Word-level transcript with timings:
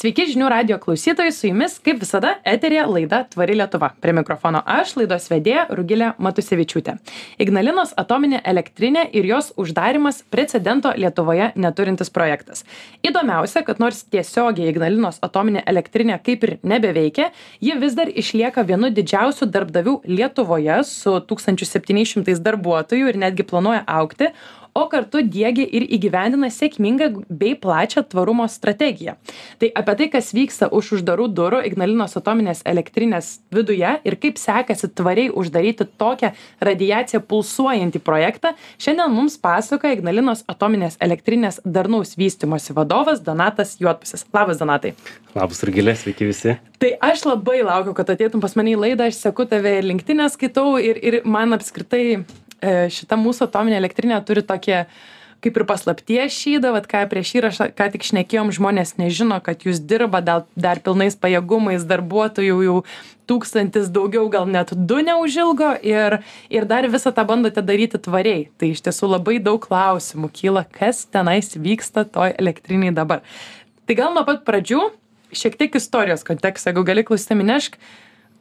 Sveiki 0.00 0.24
žinių 0.30 0.46
radio 0.48 0.78
klausytojai, 0.80 1.28
su 1.28 1.50
jumis 1.50 1.74
kaip 1.84 1.98
visada 2.00 2.30
eterė 2.48 2.86
laida 2.88 3.18
Tvari 3.28 3.52
Lietuva. 3.58 3.90
Prie 4.00 4.14
mikrofono 4.16 4.62
aš, 4.64 4.94
laidos 4.96 5.26
vedėja 5.28 5.66
Rugilė 5.76 6.14
Matusevičiūtė. 6.24 6.94
Ignalinos 7.44 7.92
atominė 8.00 8.38
elektrinė 8.48 9.02
ir 9.12 9.28
jos 9.28 9.50
uždarimas 9.60 10.22
precedento 10.32 10.94
Lietuvoje 10.96 11.50
neturintis 11.60 12.08
projektas. 12.14 12.64
Įdomiausia, 13.04 13.60
kad 13.66 13.82
nors 13.84 14.00
tiesiogiai 14.08 14.70
Ignalinos 14.72 15.20
atominė 15.20 15.66
elektrinė 15.68 16.16
kaip 16.24 16.48
ir 16.48 16.54
nebeveikia, 16.64 17.28
ji 17.60 17.76
vis 17.82 17.98
dar 17.98 18.08
išlieka 18.08 18.64
vienu 18.72 18.88
didžiausių 18.96 19.50
darbdavių 19.52 19.98
Lietuvoje 20.08 20.80
su 20.88 21.18
1700 21.34 22.40
darbuotojų 22.48 23.12
ir 23.12 23.20
netgi 23.26 23.44
planuoja 23.52 23.84
aukti, 24.00 24.32
o 24.74 24.86
kartu 24.90 25.22
diegia 25.26 25.66
ir 25.66 25.86
įgyvendina 25.96 26.50
sėkmingą 26.52 27.10
bei 27.28 27.54
plačią 27.58 28.04
tvarumo 28.10 28.46
strategiją. 28.50 29.16
Tai 29.60 29.70
apie 29.80 29.96
tai, 29.98 30.08
kas 30.14 30.32
vyksta 30.36 30.70
už 30.74 30.92
uždarų 30.98 31.28
durų 31.34 31.62
Ignalinos 31.68 32.16
atominės 32.18 32.62
elektrinės 32.68 33.32
viduje 33.54 33.92
ir 34.04 34.18
kaip 34.22 34.40
sekasi 34.40 34.90
tvariai 34.94 35.30
uždaryti 35.30 35.86
tokią 36.00 36.32
radiaciją 36.64 37.22
pulsuojantį 37.30 38.02
projektą, 38.04 38.54
šiandien 38.80 39.14
mums 39.14 39.38
pasakoja 39.40 39.98
Ignalinos 39.98 40.44
atominės 40.50 40.98
elektrinės 41.00 41.60
darnaus 41.64 42.16
vystimosi 42.20 42.76
vadovas 42.76 43.22
Donatas 43.24 43.76
Juotpusis. 43.80 44.26
Labas, 44.34 44.60
Donatai. 44.60 44.94
Labas, 45.34 45.62
Rugilė, 45.66 45.94
sveiki 45.98 46.28
visi. 46.28 46.56
Tai 46.80 46.94
aš 47.10 47.26
labai 47.28 47.60
laukiu, 47.66 47.92
kad 47.96 48.08
ateitum 48.14 48.40
pas 48.42 48.54
mane 48.56 48.72
į 48.72 48.78
laidą, 48.80 49.10
aš 49.10 49.18
seku 49.20 49.44
tave 49.48 49.76
ir 49.78 49.84
linktinę 49.86 50.30
skaitau 50.32 50.78
ir, 50.80 50.96
ir 50.96 51.20
man 51.28 51.52
apskritai 51.56 52.22
šita 52.62 53.18
mūsų 53.20 53.48
atominė 53.48 53.80
elektrinė 53.80 54.20
turi 54.26 54.44
tokį 54.46 54.84
kaip 55.40 55.56
ir 55.56 55.64
paslapties 55.68 56.34
šydą, 56.36 56.74
vat 56.74 56.86
ką 56.90 57.04
prieš 57.10 57.32
įrašą, 57.38 57.70
ką 57.76 57.86
tik 57.94 58.04
šnekėjom, 58.04 58.52
žmonės 58.54 58.96
nežino, 59.00 59.38
kad 59.44 59.64
jūs 59.64 59.80
dirba 59.80 60.20
dar, 60.24 60.44
dar 60.52 60.82
pilnais 60.84 61.16
pajėgumais, 61.16 61.86
darbuotojų 61.88 62.58
jau 62.66 62.76
tūkstantis 63.30 63.88
daugiau, 63.94 64.26
gal 64.32 64.48
net 64.50 64.74
du 64.74 65.00
neužilgo 65.06 65.72
ir, 65.86 66.20
ir 66.52 66.68
dar 66.68 66.88
visą 66.92 67.12
tą 67.16 67.24
bandote 67.28 67.64
daryti 67.64 68.00
tvariai. 68.02 68.48
Tai 68.60 68.72
iš 68.74 68.84
tiesų 68.84 69.14
labai 69.14 69.38
daug 69.42 69.62
klausimų 69.64 70.32
kyla, 70.36 70.66
kas 70.76 71.06
tenais 71.08 71.54
vyksta 71.56 72.04
toj 72.04 72.34
elektriniai 72.36 72.94
dabar. 72.96 73.24
Tai 73.88 73.98
gal 73.98 74.14
nuo 74.14 74.26
pat 74.28 74.44
pradžių 74.44 74.90
šiek 75.32 75.56
tiek 75.56 75.76
istorijos 75.78 76.26
kontekstą, 76.26 76.72
jeigu 76.72 76.84
gali 76.86 77.06
klausyti 77.06 77.38
minešk, 77.38 77.78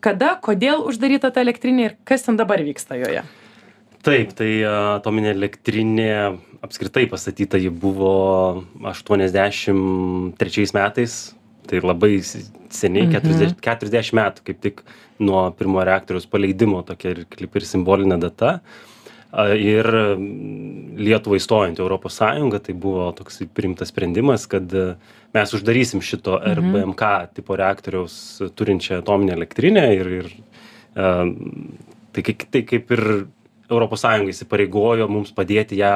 kada, 0.03 0.35
kodėl 0.41 0.83
uždaryta 0.89 1.31
ta 1.31 1.45
elektrinė 1.45 1.85
ir 1.85 1.99
kas 2.07 2.25
ten 2.25 2.39
dabar 2.39 2.63
vyksta 2.65 2.97
joje 2.99 3.23
taip 4.05 4.35
tai 4.37 4.51
atominė 4.67 5.33
elektrinė 5.35 6.11
apskritai 6.65 7.05
pastatyta 7.11 7.59
ji 7.59 7.71
buvo 7.71 8.13
aštuoniasdešim 8.91 9.81
trečiais 10.39 10.73
metais 10.75 11.19
tai 11.69 11.81
labai 11.83 12.17
seniai 12.23 13.05
mhm. 13.05 13.13
keturiasdešim 13.15 13.63
keturiasdešim 13.65 14.19
metų 14.19 14.45
kaip 14.49 14.61
tik 14.65 14.83
nuo 15.23 15.49
pirmo 15.57 15.83
reaktoriaus 15.85 16.29
paleidimo 16.31 16.81
tokia 16.87 17.13
ir 17.15 17.25
kaip 17.31 17.59
ir 17.59 17.67
simbolinė 17.67 18.19
data 18.21 18.59
ir 19.53 19.85
lietuvai 20.97 21.37
stojant 21.43 21.77
į 21.77 21.83
europos 21.83 22.15
sąjungą 22.17 22.63
tai 22.65 22.73
buvo 22.73 23.11
toksai 23.17 23.45
priimtas 23.53 23.91
sprendimas 23.93 24.47
kad 24.49 24.73
mes 25.35 25.53
uždarysim 25.53 26.01
šito 26.01 26.39
mhm. 26.39 26.55
rbmk 26.59 27.11
tipo 27.37 27.59
reaktoriaus 27.59 28.15
turinčią 28.57 29.03
atominę 29.03 29.35
elektrinę 29.37 29.85
ir 29.99 30.13
ir 30.21 30.31
tai 30.95 32.23
tai 32.23 32.63
kaip 32.65 32.95
ir 32.97 33.05
europos 33.69 34.03
sąjunga 34.05 34.33
įsipareigojo 34.33 35.09
mums 35.11 35.33
padėti 35.35 35.79
ją 35.79 35.93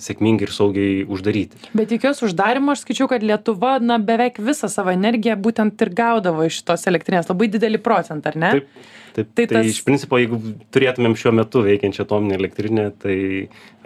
sėkmingai 0.00 0.48
ir 0.48 0.54
saugiai 0.54 1.00
uždaryti. 1.08 1.60
Bet 1.78 1.92
iki 1.94 2.08
jos 2.08 2.22
uždarymo 2.28 2.74
aš 2.74 2.84
skaičiau 2.84 3.10
kad 3.10 3.26
lietuva 3.26 3.78
na 3.82 3.98
beveik 3.98 4.38
visą 4.42 4.70
savo 4.72 4.94
energiją 4.94 5.38
būtent 5.40 5.82
ir 5.84 5.94
gaudavo 5.98 6.46
iš 6.46 6.62
šitos 6.62 6.86
elektrinės. 6.90 7.28
Labai 7.30 7.50
didelį 7.52 7.82
procentą 7.82 8.32
ar 8.32 8.40
ne? 8.40 8.54
Taip 8.58 8.88
taip. 9.18 9.34
Tai, 9.34 9.46
tai 9.50 9.64
iš 9.68 9.82
principo 9.86 10.18
jeigu 10.20 10.38
turėtumėm 10.74 11.16
šiuo 11.18 11.34
metu 11.38 11.62
veikiančią 11.66 12.06
atominę 12.06 12.38
elektrinę 12.38 12.88
tai 13.02 13.18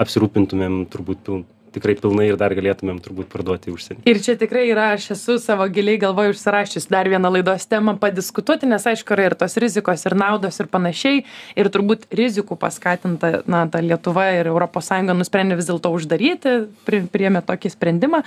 apsirūpintumėm 0.02 0.84
turbūt 0.92 1.24
pil 1.26 1.44
tikrai 1.74 1.94
pilnai 1.98 2.28
ir 2.30 2.38
dar 2.40 2.54
galėtumėm 2.56 3.00
turbūt 3.04 3.30
parduoti 3.32 3.70
į 3.70 3.76
užsienį. 3.76 4.04
Ir 4.08 4.20
čia 4.24 4.36
tikrai 4.40 4.64
yra, 4.70 4.90
aš 4.96 5.10
esu 5.16 5.38
savo 5.42 5.66
giliai 5.72 6.00
galvoju 6.02 6.34
užsirašęs 6.34 6.88
dar 6.92 7.10
vieną 7.10 7.32
laidos 7.36 7.66
temą 7.70 7.96
padiskutuoti, 8.02 8.68
nes 8.70 8.86
aišku 8.92 9.16
yra 9.16 9.30
ir 9.30 9.36
tos 9.38 9.58
rizikos, 9.62 10.06
ir 10.08 10.16
naudos, 10.18 10.60
ir 10.62 10.70
panašiai. 10.72 11.24
Ir 11.58 11.70
turbūt 11.72 12.08
rizikų 12.14 12.58
paskatinta, 12.60 13.42
na, 13.50 13.64
ta 13.72 13.82
Lietuva 13.84 14.28
ir 14.38 14.52
ES 14.52 14.90
nusprendė 15.12 15.58
vis 15.58 15.68
dėlto 15.68 15.92
uždaryti, 15.96 16.56
pri, 16.86 17.04
priėmė 17.12 17.44
tokį 17.46 17.74
sprendimą. 17.74 18.22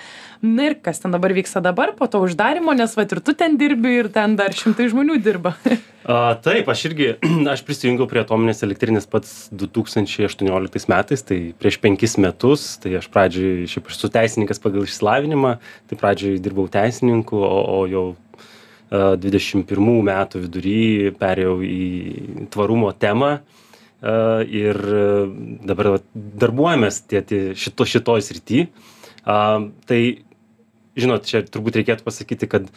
Na 0.45 0.69
ir 0.69 0.79
kas 0.81 1.01
ten 1.03 1.15
dabar 1.15 1.33
vyksta 1.35 1.63
dabar 1.63 1.95
po 1.97 2.07
to 2.11 2.21
uždarimo, 2.25 2.75
nes 2.77 2.95
va 2.97 3.07
ir 3.07 3.21
tu 3.25 3.33
ten 3.33 3.59
dirbi 3.61 3.99
ir 4.01 4.11
ten 4.13 4.37
dar 4.39 4.55
šimtai 4.55 4.89
žmonių 4.91 5.19
dirba. 5.23 5.55
A, 6.05 6.35
taip, 6.37 6.67
aš 6.69 6.83
irgi, 6.91 7.07
aš 7.53 7.63
prisijungiau 7.65 8.05
prie 8.09 8.21
atominės 8.21 8.61
elektrinės 8.65 9.07
pats 9.09 9.47
2018 9.57 10.91
metais, 10.91 11.23
tai 11.25 11.39
prieš 11.57 11.79
penkis 11.81 12.13
metus, 12.21 12.67
tai 12.83 12.93
aš 12.99 13.07
pradžioj, 13.35 13.67
šiaip 13.67 13.89
esu 13.91 14.09
teisininkas 14.09 14.61
pagal 14.61 14.85
išsilavinimą, 14.85 15.57
tai 15.89 15.97
pradžioj 15.99 16.39
dirbau 16.39 16.67
teisininku, 16.71 17.37
o, 17.37 17.59
o 17.75 17.87
jau 17.87 18.05
a, 18.89 19.15
21 19.19 20.01
metų 20.05 20.41
vidury 20.45 21.11
perėjau 21.19 21.59
į 21.65 22.47
tvarumo 22.53 22.93
temą 22.93 23.39
a, 23.39 24.43
ir 24.47 24.79
dabar 25.65 25.99
darbuojamės 26.15 27.03
šito, 27.55 27.85
šitoj 27.85 28.21
srity. 28.23 28.67
Tai, 29.25 30.01
žinot, 30.93 31.25
čia 31.25 31.41
turbūt 31.49 31.79
reikėtų 31.79 32.05
pasakyti, 32.05 32.45
kad 32.45 32.67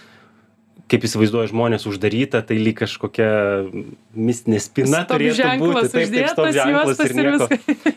kaip 0.89 1.05
įsivaizduoja 1.05 1.51
žmonės 1.51 1.85
uždaryta, 1.89 2.41
tai 2.47 2.57
lyg 2.61 2.79
kažkokia 2.81 3.29
mistinė 4.17 4.61
spina 4.63 5.03
stop 5.05 5.19
turėtų 5.19 5.49
būti. 5.61 5.85
Taip, 5.93 6.13
taip, 6.15 6.31
stop 6.33 6.51
ženklas 6.57 7.03
ir 7.05 7.15
nieko. 7.19 7.49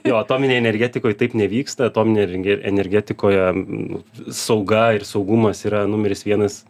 Jo, 0.10 0.20
atominėje 0.20 0.62
energetikoje 0.64 1.18
taip 1.22 1.36
nevyksta, 1.40 1.88
atominėje 1.92 2.60
energetikoje 2.68 3.48
sauga 4.36 4.90
ir 4.98 5.08
saugumas 5.08 5.64
yra 5.68 5.86
numeris 5.90 6.26
vienas 6.28 6.62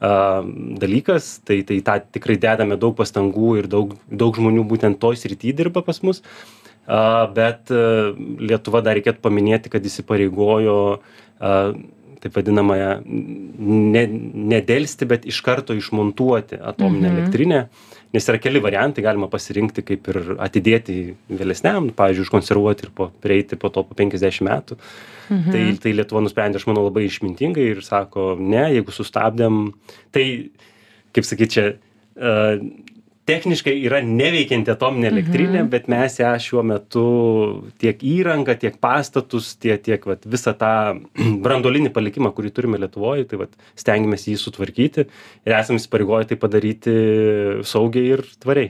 a, 0.00 0.42
dalykas, 0.82 1.36
tai, 1.46 1.60
tai 1.68 1.80
tą 1.86 1.98
tikrai 2.18 2.38
dedame 2.42 2.78
daug 2.80 2.96
pastangų 2.98 3.58
ir 3.62 3.70
daug, 3.70 3.94
daug 4.10 4.38
žmonių 4.38 4.66
būtent 4.70 4.98
toj 5.02 5.20
srity 5.20 5.54
dirba 5.56 5.84
pas 5.86 6.02
mus. 6.06 6.24
A, 6.88 7.28
bet 7.34 7.70
a, 7.70 8.10
Lietuva 8.18 8.82
dar 8.82 8.98
reikėtų 8.98 9.22
paminėti, 9.22 9.70
kad 9.70 9.86
įsipareigojo 9.86 10.80
a, 10.98 11.54
taip 12.22 12.34
vadinamąją 12.36 12.90
ne 13.06 14.02
nedelsti 14.52 15.06
bet 15.10 15.26
iš 15.28 15.40
karto 15.46 15.76
išmontuoti 15.78 16.58
atominę 16.58 17.08
mhm. 17.08 17.16
elektrinę 17.18 17.60
nes 18.14 18.28
yra 18.30 18.40
keli 18.40 18.62
variantai 18.64 19.04
galima 19.04 19.28
pasirinkti 19.30 19.84
kaip 19.90 20.08
ir 20.12 20.20
atidėti 20.40 20.98
vėlesniam 21.28 21.90
pavyzdžiui 21.96 22.26
užkonservuoti 22.26 22.88
ir 22.88 22.92
po 22.96 23.10
prieiti 23.24 23.58
po 23.60 23.70
to 23.74 23.84
po 23.84 23.98
penkiasdešim 23.98 24.48
metų 24.48 24.78
mhm. 24.78 25.50
tai 25.52 25.64
tai 25.84 25.94
lietuva 26.00 26.24
nusprendė 26.24 26.60
aš 26.60 26.68
manau 26.70 26.86
labai 26.88 27.06
išmintingai 27.08 27.70
ir 27.74 27.82
sako 27.86 28.30
ne 28.40 28.68
jeigu 28.78 28.94
sustabdėm 28.94 29.66
tai 30.14 30.26
kaip 31.16 31.28
sakyt 31.28 31.56
čia 31.56 31.66
techniškai 33.28 33.74
yra 33.84 34.00
neveikianti 34.04 34.72
atominė 34.72 35.10
elektrinė, 35.12 35.60
mhm. 35.62 35.70
bet 35.72 35.88
mes 35.92 36.18
ją 36.20 36.32
šiuo 36.42 36.62
metu 36.66 37.04
tiek 37.82 37.96
įrangą, 38.04 38.54
tiek 38.60 38.74
pastatus, 38.80 39.56
tiek, 39.60 39.82
tiek 39.84 40.06
vat, 40.08 40.20
visą 40.28 40.52
tą 40.58 40.72
brandolinį 41.44 41.90
palikimą, 41.94 42.32
kurį 42.36 42.50
turime 42.56 42.80
Lietuvoje, 42.80 43.24
tai 43.28 43.36
vat, 43.42 43.52
stengiamės 43.78 44.26
jį 44.30 44.36
sutvarkyti 44.40 45.00
ir 45.48 45.52
esame 45.58 45.78
įsipareigoję 45.82 46.24
tai 46.30 46.36
padaryti 46.40 46.92
saugiai 47.68 48.06
ir 48.16 48.20
tvariai. 48.42 48.68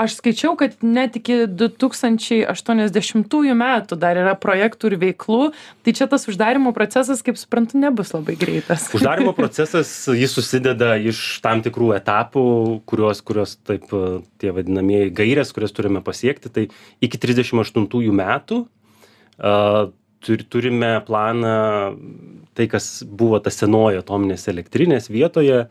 Aš 0.00 0.10
skaičiau, 0.18 0.52
kad 0.60 0.72
net 0.86 1.12
iki 1.20 1.34
2080 1.46 3.54
metų 3.60 3.94
dar 4.00 4.14
yra 4.18 4.34
projektų 4.38 4.84
ir 4.90 4.96
veiklų, 5.04 5.42
tai 5.84 5.90
čia 5.96 6.06
tas 6.10 6.22
uždarimo 6.30 6.70
procesas, 6.76 7.18
kaip 7.26 7.36
suprantu, 7.40 7.72
nebus 7.80 8.08
labai 8.16 8.34
greitas. 8.40 8.80
Uždarimo 8.96 9.32
procesas, 9.40 9.88
jis 10.08 10.30
susideda 10.34 10.88
iš 10.98 11.40
tam 11.44 11.58
tikrų 11.64 11.88
etapų, 12.00 12.44
kuriuos, 12.90 13.18
kuriuos 13.26 13.50
taip 13.68 13.84
tie 14.40 14.52
vadinamieji 14.56 15.14
gairės, 15.16 15.54
kurias 15.56 15.74
turime 15.76 16.02
pasiekti, 16.04 16.52
tai 16.52 16.66
iki 17.04 17.20
38 17.20 17.86
metų 18.20 18.64
tur, 20.20 20.44
turime 20.48 20.92
planą, 21.06 21.96
tai 22.54 22.66
kas 22.70 23.02
buvo 23.06 23.40
ta 23.42 23.52
senoji 23.52 24.00
atominės 24.00 24.48
elektrinės 24.52 25.10
vietoje, 25.12 25.64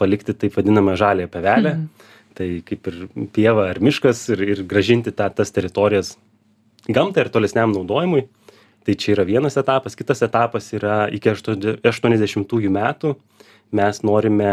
palikti 0.00 0.34
taip 0.34 0.56
vadinamą 0.58 0.96
žalę 0.98 1.28
pavelę. 1.30 1.74
Mhm. 1.76 2.14
Tai 2.38 2.48
kaip 2.62 2.86
ir 2.86 2.98
pieva 3.34 3.66
ar 3.72 3.80
miškas 3.82 4.28
ir, 4.30 4.42
ir 4.46 4.60
gražinti 4.68 5.10
tą, 5.10 5.26
tas 5.34 5.50
teritorijas 5.50 6.12
gamtai 6.86 7.24
ir 7.24 7.32
tolesniam 7.34 7.72
naudojimui. 7.74 8.28
Tai 8.86 8.94
čia 8.94 9.16
yra 9.16 9.24
vienas 9.26 9.58
etapas. 9.58 9.96
Kitas 9.98 10.22
etapas 10.22 10.70
yra 10.72 11.08
iki 11.12 11.32
80 11.34 12.70
metų 12.70 13.16
mes 13.74 14.02
norime 14.06 14.52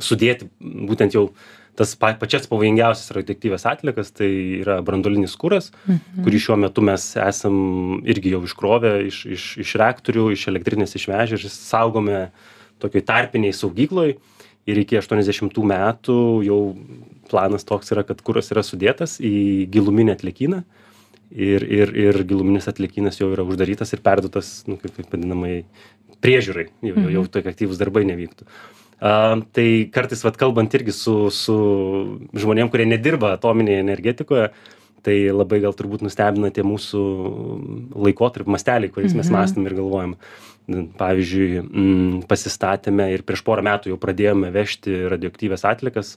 sudėti 0.00 0.50
būtent 0.60 1.16
jau 1.16 1.30
tas 1.80 1.94
pa 1.96 2.12
pačias 2.20 2.44
pavojingiausias 2.50 3.14
radioaktyvias 3.16 3.64
atliekas 3.70 4.12
tai 4.12 4.28
yra 4.60 4.80
branduolinis 4.84 5.32
kuras 5.40 5.70
mhm. 5.86 6.24
kurį 6.26 6.40
šiuo 6.44 6.58
metu 6.60 6.84
mes 6.84 7.06
esam 7.24 7.54
irgi 8.04 8.34
jau 8.34 8.42
iškrovę 8.44 8.92
iš 9.08 9.22
iš 9.36 9.46
iš 9.64 9.76
reaktorių 9.80 10.26
iš 10.34 10.48
elektrinės 10.52 10.92
išvežę 10.98 11.38
ir 11.38 11.52
saugome 11.54 12.26
tokioj 12.80 13.06
tarpinėj 13.08 13.56
saugykloj. 13.60 14.18
Ir 14.68 14.78
iki 14.82 14.98
aštuoniasdešimtų 15.00 15.62
metų 15.66 16.16
jau 16.44 16.58
planas 17.30 17.64
toks 17.66 17.90
yra 17.94 18.04
kad 18.06 18.20
kuras 18.22 18.52
yra 18.52 18.62
sudėtas 18.62 19.16
į 19.24 19.64
giluminę 19.72 20.14
atliekyną. 20.18 20.60
Ir 21.30 21.64
ir 21.64 21.94
ir 21.96 22.20
giluminis 22.28 22.68
atliekynas 22.68 23.18
jau 23.22 23.30
yra 23.32 23.46
uždarytas 23.46 23.94
ir 23.96 24.04
perduotas 24.04 24.52
nu 24.68 24.76
kaip 24.82 25.00
vadinamai 25.00 25.62
priežiūrai. 26.20 26.68
Jau 26.84 27.06
jau 27.06 27.14
jau 27.16 27.24
tokie 27.38 27.54
aktyvūs 27.54 27.80
darbai 27.80 28.04
nevyktų 28.10 28.46
a 29.00 29.12
tai 29.56 29.68
kartais 29.92 30.20
vat 30.26 30.36
kalbant 30.36 30.74
irgi 30.76 30.92
su 30.92 31.14
su 31.32 31.56
žmonėm 32.36 32.68
kurie 32.72 32.86
nedirba 32.88 33.34
atominėje 33.38 33.80
energetikoje 33.86 34.50
tai 35.06 35.16
labai 35.32 35.62
gal 35.64 35.74
turbūt 35.76 36.04
nustebina 36.04 36.50
tie 36.52 36.64
mūsų 36.66 37.02
laikotarpio 37.96 38.52
masteliai 38.52 38.92
kuriais 38.92 39.16
mes 39.16 39.32
mąstom 39.32 39.68
ir 39.68 39.76
galvojam. 39.78 40.16
Pavyzdžiui 40.70 41.62
m 41.64 42.18
pasistatėme 42.30 43.08
ir 43.10 43.24
prieš 43.26 43.40
porą 43.46 43.64
metų 43.66 43.90
jau 43.90 43.96
pradėjome 43.98 44.52
vežti 44.54 45.00
radioaktyvias 45.10 45.64
atliekas 45.66 46.12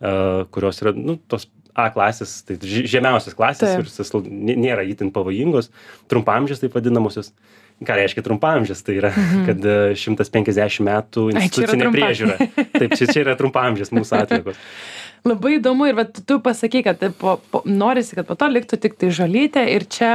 a 0.00 0.44
kurios 0.52 0.82
yra 0.82 0.92
nu 0.98 1.14
tos 1.30 1.46
a 1.74 1.88
klasės 1.94 2.36
tai 2.46 2.58
žemiausios 2.62 3.34
klasės 3.38 3.78
ir 3.78 3.88
jos 3.88 4.12
nė 4.26 4.58
nėra 4.60 4.84
itin 4.86 5.10
pavojingos 5.14 5.70
trumpaamžės 6.12 6.60
taip 6.62 6.76
vadinamosios 6.76 7.32
ką 7.82 7.96
reiškia 7.98 8.22
trumpaamžės 8.26 8.84
tai 8.86 8.98
yra 9.00 9.10
kad 9.48 9.66
šimtas 9.98 10.30
penkiasdešim 10.34 10.86
metų 10.88 11.28
institucinė 11.34 11.90
priežiūra. 11.94 12.36
Taip 12.76 12.94
čia 12.94 13.08
čia 13.10 13.24
yra 13.24 13.34
trumpaamžės 13.38 13.92
mūsų 13.94 14.20
atliekos. 14.20 14.60
Labai 15.28 15.56
įdomu 15.56 15.88
ir 15.88 15.96
vat 15.96 16.18
tu 16.28 16.38
pasakei 16.44 16.84
kad 16.84 17.00
po 17.18 17.38
po 17.50 17.62
norisi 17.64 18.16
kad 18.18 18.28
po 18.28 18.36
to 18.36 18.50
liktų 18.52 18.78
tiktai 18.82 19.10
žolytė 19.14 19.64
ir 19.72 19.88
čia 19.88 20.10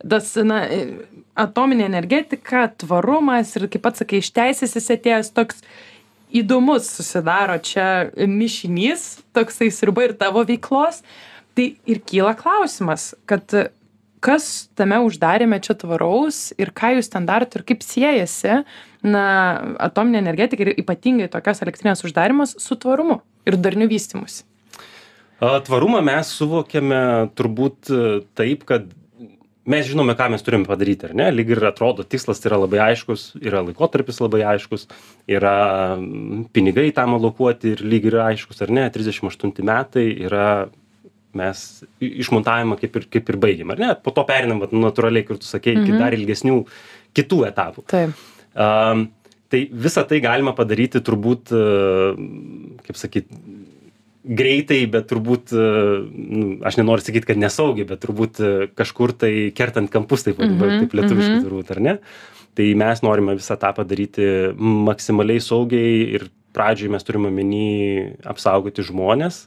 tas 0.00 0.32
na 0.42 0.64
atominė 1.38 1.86
energetika 1.86 2.66
tvarumas 2.82 3.54
ir 3.56 3.68
kaip 3.70 3.84
pats 3.86 4.02
sakei 4.02 4.20
iš 4.24 4.32
teisės 4.34 4.76
jis 4.76 4.90
atėjęs 4.96 5.32
toks 5.36 5.62
įdomus 6.34 6.88
susidaro 6.98 7.58
čia 7.62 8.10
mišinys 8.14 9.20
toksai 9.36 9.70
sriuba 9.74 10.08
ir 10.08 10.16
tavo 10.18 10.44
veiklos. 10.46 11.02
Tai 11.54 11.66
ir 11.90 11.98
kyla 12.06 12.36
klausimas 12.38 13.10
kad 13.28 13.46
kas 14.20 14.68
tame 14.76 15.00
uždaryme 15.04 15.58
čia 15.64 15.74
tvaraus 15.80 16.50
ir 16.60 16.72
ką 16.76 16.94
jūs 16.98 17.10
ten 17.12 17.26
darot 17.28 17.56
ir 17.56 17.64
kaip 17.66 17.82
siejasi 17.84 18.62
na 19.02 19.24
atominė 19.80 20.20
energetika 20.20 20.66
ir 20.66 20.74
ypatingai 20.82 21.30
tokios 21.32 21.64
elektrinės 21.64 22.04
uždarymas 22.04 22.54
su 22.60 22.76
tvarumu 22.76 23.20
ir 23.48 23.56
darniu 23.56 23.88
vystymusi. 23.90 24.44
Tvarumą 25.40 26.02
mes 26.04 26.34
suvokiame 26.36 27.30
turbūt 27.32 27.88
taip 28.36 28.66
kad 28.68 28.90
mes 29.70 29.86
žinome 29.88 30.12
ką 30.18 30.28
mes 30.34 30.44
turim 30.44 30.66
padaryti 30.68 31.08
ar 31.08 31.14
ne? 31.16 31.30
Lyg 31.32 31.54
ir 31.54 31.64
atrodo 31.70 32.04
tikslas 32.04 32.42
yra 32.44 32.58
labai 32.60 32.82
aiškus 32.90 33.30
yra 33.40 33.62
laikotarpis 33.64 34.20
labai 34.20 34.42
aiškus 34.52 34.84
yra 35.30 35.54
pinigai 36.52 36.90
tam 36.96 37.16
alokuoti 37.16 37.74
ir 37.76 37.84
lyg 37.84 38.10
ir 38.10 38.18
aiškūs 38.26 38.60
ar 38.66 38.74
ne? 38.76 38.84
Trisdešim 38.92 39.32
aštunti 39.32 39.64
metai 39.64 40.06
yra 40.28 40.50
mes 41.36 41.62
išmontavimą 42.02 42.78
kaip 42.80 42.98
ir 42.98 43.06
kaip 43.14 43.30
ir 43.30 43.38
baigėm 43.42 43.72
ar 43.74 43.80
ne? 43.82 43.92
Po 43.94 44.14
to 44.14 44.24
pereinam 44.28 44.62
vat 44.62 44.74
natūraliai 44.74 45.26
kur 45.28 45.38
tu 45.40 45.48
sakei 45.48 45.76
iki 45.78 45.94
dar 45.98 46.16
ilgesnių 46.16 46.60
kitų 47.16 47.40
etapų. 47.50 47.86
Taip. 47.90 48.28
A 48.58 48.94
tai 49.50 49.64
visa 49.70 50.04
tai 50.06 50.20
galima 50.22 50.54
padaryti 50.56 51.02
turbūt 51.02 51.50
kaip 52.86 52.98
sakyt 52.98 53.30
greitai 54.20 54.84
bet 54.90 55.08
turbūt 55.10 55.54
nu 55.54 56.50
aš 56.66 56.78
nenoriu 56.78 57.02
sakyt 57.02 57.26
kad 57.28 57.40
nesaugiai 57.40 57.88
bet 57.88 58.02
turbūt 58.04 58.42
kažkur 58.78 59.14
tai 59.18 59.32
kertant 59.56 59.90
kampus 59.90 60.26
taip 60.26 60.38
va 60.38 60.50
taip 60.76 60.94
lietuviškai 60.94 61.40
turbūt 61.42 61.74
ar 61.74 61.82
ne? 61.86 61.96
Tai 62.58 62.66
mes 62.78 63.02
norime 63.06 63.36
visą 63.38 63.56
tą 63.58 63.72
padaryti 63.74 64.26
maksimaliai 64.58 65.42
saugiai 65.42 65.98
ir 66.18 66.28
pradžioj 66.54 66.90
mes 66.94 67.06
turim 67.06 67.28
omeny 67.30 67.66
apsaugoti 68.26 68.86
žmones 68.86 69.44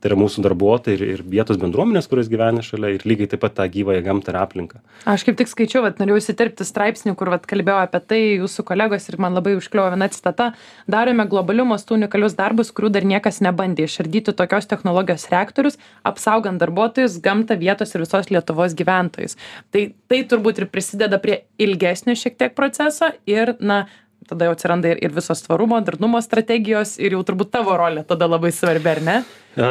tai 0.00 0.10
yra 0.10 0.18
mūsų 0.20 0.42
darbuotojai 0.44 0.96
ir 0.96 1.02
ir 1.10 1.22
vietos 1.28 1.58
bendruomenės 1.60 2.08
kurios 2.10 2.30
gyvena 2.32 2.64
šalia 2.64 2.94
ir 2.94 3.04
lygiai 3.08 3.28
taip 3.30 3.42
pat 3.44 3.54
tą 3.58 3.66
gyvąją 3.72 4.02
gamtą 4.06 4.32
ir 4.32 4.38
aplinką. 4.40 4.80
Aš 5.10 5.24
kaip 5.28 5.36
tik 5.40 5.50
skaičiau 5.50 5.84
vat 5.84 6.00
norėjau 6.00 6.20
įsiterpti 6.22 6.66
straipsnį 6.66 7.14
kur 7.20 7.32
vat 7.32 7.46
kalbėjo 7.50 7.78
apie 7.84 8.00
tai 8.12 8.20
jūsų 8.40 8.64
kolegos 8.70 9.08
ir 9.10 9.18
man 9.20 9.36
labai 9.36 9.56
užkliuvo 9.58 9.92
viena 9.94 10.08
citata. 10.12 10.50
Darome 10.90 11.26
globaliu 11.30 11.66
mastu 11.68 11.98
unikalius 11.98 12.36
darbus 12.38 12.72
kurių 12.76 12.92
dar 12.96 13.08
niekas 13.12 13.42
nebandė 13.44 13.88
išardyti 13.88 14.36
tokios 14.36 14.68
technologijos 14.70 15.28
reaktorius 15.32 15.80
apsaugant 16.08 16.60
darbuotojus 16.62 17.20
gamtą 17.24 17.58
vietos 17.60 17.94
ir 17.94 18.06
visos 18.06 18.32
lietuvos 18.32 18.76
gyventojus. 18.78 19.36
Tai 19.70 19.90
tai 20.10 20.22
turbūt 20.30 20.62
ir 20.62 20.70
prisideda 20.72 21.20
prie 21.22 21.42
ilgesnio 21.60 22.16
šiek 22.16 22.40
tiek 22.40 22.56
proceso 22.56 23.12
ir 23.28 23.56
na 23.60 23.84
tada 24.30 24.48
jau 24.48 24.56
atsiranda 24.56 24.94
ir 24.94 25.04
ir 25.04 25.14
visos 25.14 25.44
tvarumo 25.46 25.80
darnumo 25.84 26.22
strategijos 26.24 26.96
ir 27.02 27.18
jau 27.18 27.22
turbūt 27.26 27.52
tavo 27.58 27.76
rolė 27.80 28.06
tada 28.08 28.30
labai 28.30 28.54
svarbi 28.54 28.94
ar 28.94 29.04
ne? 29.04 29.20
A 29.58 29.70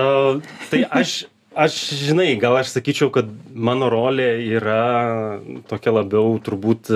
tai 0.70 0.86
aš 1.02 1.20
aš 1.60 1.76
žinai 2.06 2.36
gal 2.40 2.54
aš 2.60 2.70
sakyčiau 2.76 3.10
kad 3.14 3.30
mano 3.54 3.90
rolė 3.90 4.28
yra 4.54 5.40
tokia 5.68 5.92
labiau 5.96 6.38
turbūt 6.46 6.92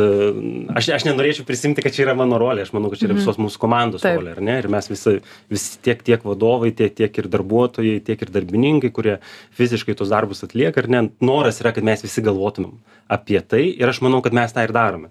aš 0.78 0.90
aš 0.98 1.06
nenorėčiau 1.08 1.48
prisiimti 1.48 1.82
kad 1.84 1.96
čia 1.96 2.06
yra 2.06 2.16
mano 2.18 2.38
rolė 2.42 2.64
aš 2.64 2.74
manau 2.76 2.92
kad 2.94 3.02
čia 3.02 3.10
yra 3.10 3.18
visos 3.18 3.40
mūsų 3.42 3.60
komandos 3.60 4.06
rolė 4.06 4.36
ar 4.36 4.42
ne? 4.46 4.60
Ir 4.62 4.70
mes 4.72 4.90
visi 4.92 5.18
visi 5.52 5.82
tiek 5.84 6.06
tiek 6.06 6.26
vadovai 6.28 6.72
tiek 6.72 6.94
tiek 6.96 7.18
ir 7.18 7.30
darbuotojai 7.34 8.00
tiek 8.06 8.22
ir 8.22 8.34
darbininkai 8.36 8.94
kurie 8.94 9.18
fiziškai 9.58 9.98
tuos 9.98 10.14
darbus 10.14 10.46
atlieka 10.46 10.84
ar 10.84 10.92
ne? 10.96 11.06
Noras 11.20 11.60
yra 11.64 11.74
kad 11.74 11.90
mes 11.90 12.06
visi 12.06 12.24
galvotumėm 12.26 12.78
apie 13.12 13.42
tai 13.42 13.66
ir 13.74 13.90
aš 13.90 14.04
manau 14.06 14.22
kad 14.22 14.38
mes 14.38 14.54
tą 14.54 14.68
ir 14.68 14.76
darome. 14.76 15.10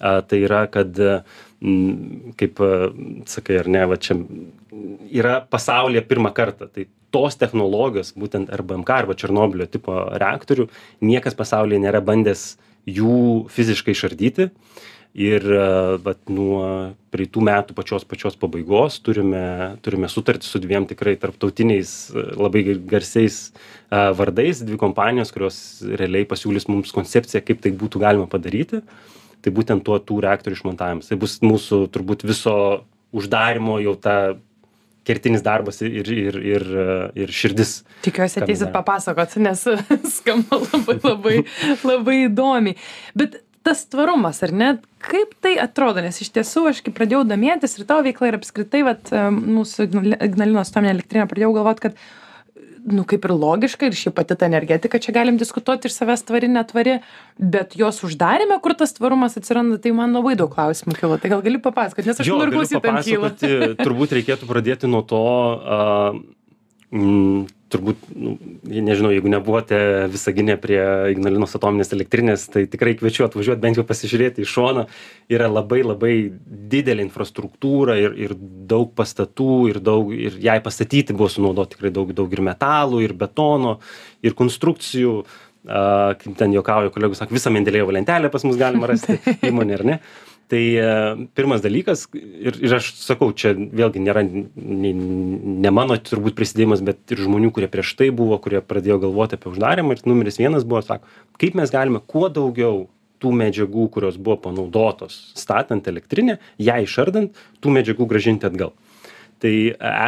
A 0.00 0.20
tai 0.26 0.40
yra 0.46 0.64
kad 0.70 0.96
kaip 2.40 2.60
sakai 3.30 3.56
ar 3.62 3.70
ne 3.72 3.86
va 3.88 3.96
čia 3.96 4.18
yra 5.14 5.38
pasaulyje 5.48 6.04
pirmą 6.08 6.34
kartą 6.36 6.68
tai 6.68 6.86
tos 7.14 7.38
technologijos 7.40 8.12
būtent 8.18 8.50
rbmk 8.52 8.90
arba 8.90 9.16
černobylio 9.16 9.68
tipo 9.70 9.94
reaktorių 10.20 10.68
niekas 11.00 11.36
pasaulyje 11.38 11.80
nėra 11.86 12.02
bandęs 12.04 12.54
jų 12.84 13.46
fiziškai 13.54 13.94
išardyti. 13.96 14.50
Ir 15.14 15.44
vat 16.02 16.18
nuo 16.26 16.64
praeitų 17.14 17.42
metų 17.46 17.74
pačios 17.78 18.02
pačios 18.02 18.34
pabaigos 18.34 18.96
turime 18.98 19.76
turime 19.86 20.08
sutartį 20.10 20.48
su 20.48 20.58
dviem 20.58 20.88
tikrai 20.90 21.14
tarptautiniais 21.22 21.92
labai 22.34 22.64
garsiais 22.82 23.52
vardais 24.18 24.64
dvi 24.66 24.74
kompanijos 24.82 25.30
kurios 25.30 25.60
realiai 25.86 26.26
pasiūlys 26.26 26.66
mums 26.66 26.90
koncepciją 26.96 27.44
kaip 27.46 27.62
tai 27.62 27.70
būtų 27.78 28.02
galima 28.02 28.26
padaryti 28.26 28.82
tai 29.44 29.52
būtent 29.54 29.84
tuo 29.86 30.00
tų 30.00 30.22
reaktorių 30.24 30.58
išmontavimas. 30.58 31.10
Tai 31.10 31.20
bus 31.20 31.38
mūsų 31.44 31.84
turbūt 31.94 32.24
viso 32.26 32.56
uždarymo 33.14 33.78
jau 33.84 33.94
ta 34.00 34.16
kertinis 35.04 35.44
darbas 35.44 35.82
ir 35.84 36.08
ir 36.08 36.38
ir 36.40 36.68
ir 37.14 37.32
širdis. 37.32 37.82
Tikiuosi 38.06 38.40
ateisit 38.42 38.72
papasakot 38.74 39.36
nes 39.44 39.66
skamba 40.16 40.60
labai 40.64 40.96
labai 41.02 41.36
labai 41.84 42.16
įdomiai. 42.24 42.78
Bet 43.16 43.42
tas 43.64 43.84
tvarumas 43.88 44.42
ar 44.44 44.52
ne? 44.52 44.70
Kaip 45.04 45.36
tai 45.44 45.54
atrodo? 45.60 46.02
Nes 46.04 46.20
iš 46.20 46.32
tiesų 46.34 46.68
aš 46.72 46.82
kai 46.84 46.92
pradėjau 46.96 47.24
domėtis 47.28 47.78
ir 47.78 47.88
tavo 47.88 48.04
veikla 48.04 48.30
ir 48.32 48.40
apskritai 48.40 48.84
vat 48.86 49.12
mūsų 49.12 49.88
ignalinos 50.24 50.72
atominė 50.72 50.98
elektrinė 50.98 51.28
pradėjau 51.30 51.54
galvot 51.56 51.80
kad 51.84 52.00
nu 52.84 53.04
kaip 53.08 53.24
ir 53.24 53.32
logiška 53.32 53.88
ir 53.88 53.96
šiaip 53.96 54.16
pati 54.18 54.36
ta 54.36 54.48
energetika 54.48 55.00
čia 55.00 55.14
galim 55.16 55.38
diskutuot 55.40 55.86
iš 55.88 55.96
savęs 55.96 56.24
tvari 56.28 56.50
netvari 56.52 56.98
bet 57.38 57.76
jos 57.80 58.02
uždaryme 58.06 58.58
kur 58.64 58.76
tas 58.78 58.92
tvarumas 58.96 59.38
atsiranda 59.40 59.80
tai 59.80 59.94
man 59.96 60.12
labai 60.16 60.36
daug 60.40 60.52
klausimų 60.52 60.98
kilo. 60.98 61.18
Tai 61.20 61.32
gal 61.32 61.44
gali 61.44 61.60
papasakot 61.64 62.08
nes 62.08 62.20
aš 62.20 62.30
manau 62.32 62.48
ir 62.48 62.56
klausytojam 62.58 63.00
kyla. 63.06 63.32
turbūt 63.80 64.16
reikėtų 64.18 64.50
pradėti 64.50 64.90
nuo 64.90 65.04
to 65.08 65.24
a 65.24 65.80
m 66.94 67.44
turbūt 67.74 68.02
nu 68.14 68.34
nežinau 68.86 69.10
jeigu 69.10 69.30
nebuvote 69.32 69.78
visagine 70.12 70.56
prie 70.60 70.80
ignalinos 71.10 71.56
atominės 71.58 71.92
elektrinės 71.96 72.46
tai 72.52 72.64
tikrai 72.70 72.94
kviečiu 72.98 73.26
atvažiuot 73.26 73.62
bent 73.62 73.80
jau 73.80 73.84
pasižiūrėti 73.88 74.44
iš 74.44 74.52
šono. 74.54 74.84
Yra 75.32 75.48
labai 75.50 75.82
labai 75.82 76.14
didelė 76.74 77.06
infrastruktūra 77.08 77.96
ir 78.00 78.18
ir 78.26 78.36
daug 78.70 78.92
pastatų 78.96 79.56
ir 79.72 79.80
daug 79.84 80.12
ir 80.14 80.38
jai 80.42 80.60
pastatyti 80.64 81.16
buvo 81.16 81.30
sunaudota 81.32 81.74
tikrai 81.74 81.90
daug 81.94 82.12
daug 82.14 82.36
ir 82.36 82.44
metalų 82.46 83.02
ir 83.04 83.16
betono 83.24 83.78
ir 84.22 84.38
konstrukcijų. 84.38 85.24
A 85.64 86.12
kaip 86.20 86.34
ten 86.36 86.52
juokauja 86.52 86.90
kolegos 86.92 87.22
sako 87.22 87.38
visą 87.38 87.48
mendelejevo 87.48 87.94
lentelę 87.96 88.28
pas 88.28 88.42
mus 88.44 88.58
galima 88.60 88.90
rasti 88.90 89.16
įmonėj 89.48 89.78
ar 89.78 89.84
ne 89.88 89.94
tai 90.48 91.26
pirmas 91.34 91.62
dalykas 91.64 92.06
ir 92.14 92.58
ir 92.60 92.74
aš 92.76 92.90
sakau 93.00 93.30
čia 93.32 93.54
vėlgi 93.54 94.02
nėra 94.04 94.22
nei 94.24 94.92
ne 94.94 95.72
mano 95.72 95.96
turbūt 95.96 96.36
prisidėjimas 96.38 96.84
bet 96.84 97.14
ir 97.14 97.22
žmonių 97.24 97.52
kurie 97.56 97.70
prieš 97.72 97.94
tai 97.98 98.10
buvo 98.14 98.38
kurie 98.42 98.60
pradėjo 98.60 99.00
galvoti 99.06 99.38
apie 99.38 99.52
uždarymą 99.52 99.96
ir 99.96 100.04
numeris 100.08 100.40
vienas 100.40 100.66
buvo 100.68 100.82
sako 100.84 101.08
kaip 101.40 101.56
mes 101.60 101.72
galime 101.72 102.02
kuo 102.06 102.28
daugiau 102.28 102.86
tų 103.24 103.32
medžiagų 103.40 103.88
kurios 103.96 104.20
buvo 104.20 104.36
panaudotos 104.48 105.16
statant 105.38 105.88
elektrinę 105.88 106.38
ją 106.60 106.80
išardant 106.84 107.44
tų 107.64 107.78
medžiagų 107.78 108.10
grąžinti 108.10 108.50
atgal 108.50 108.74
tai 109.44 109.52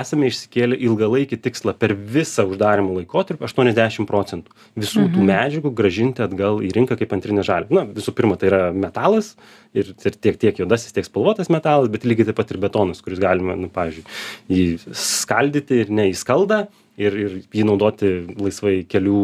esame 0.01 0.31
išsikėlę 0.31 0.79
ilgalaikį 0.87 1.39
tikslą 1.45 1.75
per 1.77 1.93
visą 1.93 2.47
uždarymo 2.49 2.95
laikotarpį 2.97 3.45
aštuoniasdešim 3.45 4.09
procentų 4.09 4.55
visų 4.81 5.07
tų 5.13 5.25
medžiagų 5.29 5.73
grąžinti 5.77 6.25
atgal 6.25 6.63
į 6.65 6.71
rinką 6.77 6.97
kaip 6.97 7.13
antrinę 7.17 7.45
žaliavą. 7.45 7.77
Na 7.77 7.85
visų 7.99 8.15
pirma 8.17 8.39
tai 8.41 8.49
yra 8.49 8.63
metalas 8.73 9.35
ir 9.77 9.93
ir 9.93 10.17
tiek 10.17 10.39
tiek 10.41 10.63
juodasis 10.63 10.97
tiek 10.97 11.09
spalvotas 11.09 11.53
metalas 11.53 11.93
bet 11.93 12.07
lygiai 12.09 12.31
taip 12.31 12.39
pat 12.41 12.55
ir 12.55 12.61
betonas 12.63 13.03
kuris 13.05 13.21
galima 13.21 13.59
nu 13.61 13.69
pavyzdžiui 13.73 14.57
jį 14.57 14.97
skaldyti 14.97 15.83
ir 15.85 15.93
ne 15.93 16.09
į 16.13 16.17
skaldą 16.17 16.65
ir 16.97 17.19
ir 17.27 17.37
jį 17.53 17.67
naudoti 17.69 18.15
laisvai 18.41 18.79
kelių 18.89 19.21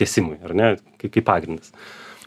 tiesimui 0.00 0.40
ar 0.40 0.56
ne 0.56 0.72
kaip 1.04 1.20
pagrindas 1.28 1.74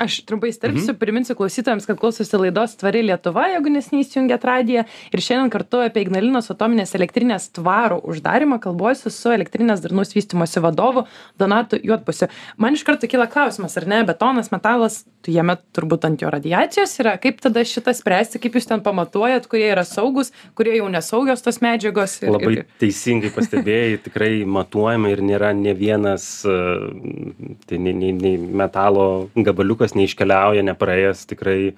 aš 0.01 0.19
trumpai 0.27 0.51
įsiterpsiu 0.51 0.95
priminsiu 0.99 1.35
klausytojams 1.37 1.87
kad 1.89 1.99
klausosi 1.99 2.39
laidos 2.39 2.75
tvari 2.79 3.03
lietuva 3.07 3.47
jeigu 3.53 3.71
neseniai 3.73 4.05
įsijungėt 4.05 4.45
radiją. 4.47 4.85
Ir 5.11 5.23
šiandien 5.23 5.51
kartu 5.53 5.81
apie 5.85 6.03
ignalinos 6.05 6.51
atominės 6.53 6.95
elektrinės 6.97 7.49
tvarų 7.57 7.99
uždarymą 8.11 8.59
kalbuosi 8.63 9.11
su 9.13 9.33
elektrinės 9.33 9.83
darnaus 9.83 10.13
vystymosi 10.15 10.63
vadovu 10.63 11.05
donatu 11.39 11.79
juodpusiu. 11.83 12.29
Man 12.57 12.77
iš 12.77 12.85
karto 12.87 13.09
kyla 13.09 13.29
klausimas 13.31 13.77
ar 13.79 13.87
ne? 13.89 14.03
Betonas 14.07 14.51
metalas 14.53 15.03
tai 15.25 15.35
jame 15.35 15.57
turbūt 15.75 16.07
ant 16.07 16.21
jo 16.23 16.31
radiacijos 16.31 16.93
yra. 17.01 17.17
Kaip 17.21 17.41
tada 17.43 17.63
šitą 17.67 17.93
spręsti? 17.97 18.41
Kaip 18.43 18.57
jūs 18.57 18.69
ten 18.69 18.83
pamatuojat 18.85 19.49
kurie 19.51 19.67
yra 19.73 19.83
saugūs 19.87 20.31
kurie 20.57 20.77
jau 20.77 20.87
nesaugios 20.91 21.43
tos 21.45 21.59
medžiagos? 21.63 22.19
Ir, 22.23 22.31
labai 22.35 22.53
ir... 22.55 22.63
teisingai 22.81 23.33
pastebėjai 23.35 23.99
tikrai 24.07 24.31
matuojama 24.57 25.11
ir 25.13 25.23
nėra 25.25 25.53
ne 25.57 25.73
vienas 25.77 26.29
tai 26.43 27.79
nei, 27.81 27.93
nei, 27.93 28.13
nei 28.15 28.35
metalo 28.37 29.27
gabaliukas 29.35 29.86
niekas 29.87 29.95
neiškeliauja 29.95 30.63
nepraėjęs 30.67 31.25
tikrai 31.29 31.75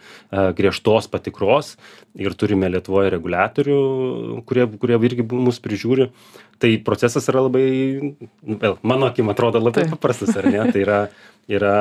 griežtos 0.57 1.07
patikros 1.07 1.77
ir 2.15 2.33
turime 2.33 2.69
Lietuvoje 2.69 3.09
reguliatorių, 3.13 4.43
kurie, 4.45 4.67
kurie 4.79 4.97
irgi 4.97 5.25
mus 5.31 5.59
prižiūri. 5.59 6.09
Tai 6.59 6.69
procesas 6.83 7.27
yra 7.29 7.45
labai, 7.45 8.11
nu, 8.43 8.57
vėl, 8.59 8.77
mano 8.83 9.07
akim 9.07 9.29
atrodo 9.29 9.59
labai 9.61 9.85
tai. 9.85 9.91
paprastas, 9.93 10.35
ar 10.35 10.49
ne? 10.49 10.65
Tai 10.73 10.81
yra, 10.81 10.99
yra 11.47 11.75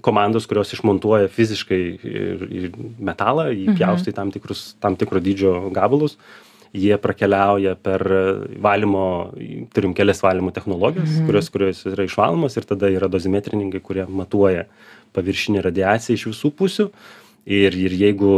komandos, 0.00 0.46
kurios 0.46 0.70
išmontuoja 0.76 1.28
fiziškai 1.28 1.80
ir, 2.06 2.44
ir 2.46 2.68
metalą, 2.98 3.50
jį 3.50 3.72
mhm. 3.74 4.12
tam, 4.14 4.30
tikrus, 4.30 4.76
tam 4.80 4.96
tikro 4.96 5.20
dydžio 5.20 5.72
gabalus 5.74 6.18
jie 6.76 6.96
prakeliauja 7.00 7.74
per 7.80 8.04
valymo, 8.62 9.06
turim 9.74 9.94
kelias 9.96 10.22
valymo 10.24 10.52
technologijas, 10.54 11.10
mhm. 11.10 11.28
kurios, 11.28 11.50
kurios 11.54 11.84
yra 11.88 12.06
išvalomos 12.06 12.56
ir 12.56 12.68
tada 12.68 12.90
yra 12.92 13.10
dozimetrininkai, 13.12 13.82
kurie 13.84 14.06
matuoja 14.08 14.66
paviršinė 15.16 15.64
radiacija 15.64 16.18
iš 16.18 16.28
visų 16.32 16.52
pusių. 16.58 16.90
Ir, 17.46 17.76
ir 17.78 17.92
jeigu, 17.94 18.30